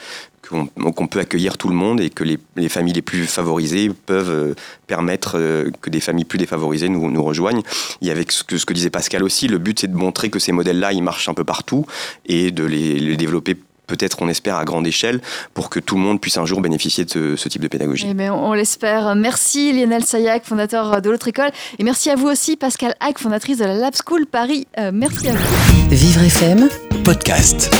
[0.49, 4.55] qu'on peut accueillir tout le monde et que les, familles les plus favorisées peuvent euh,
[4.87, 7.63] permettre euh, que des familles plus défavorisées nous, nous rejoignent.
[8.03, 10.39] Et avec ce que, ce que disait Pascal aussi, le but c'est de montrer que
[10.39, 11.87] ces modèles-là, ils marchent un peu partout
[12.27, 15.21] et de les, les développer peut-être on espère à grande échelle
[15.55, 18.07] pour que tout le monde puisse un jour bénéficier de ce, type de pédagogie.
[18.11, 19.15] Eh ben, on l'espère.
[19.15, 21.51] Merci Lionel Sayac, fondateur de l'autre école.
[21.79, 24.67] Et merci à vous aussi Pascal Hack, fondatrice de la Lab School Paris.
[24.79, 25.89] Euh, merci à vous.
[25.91, 26.69] Vivre FM
[27.05, 27.71] podcast.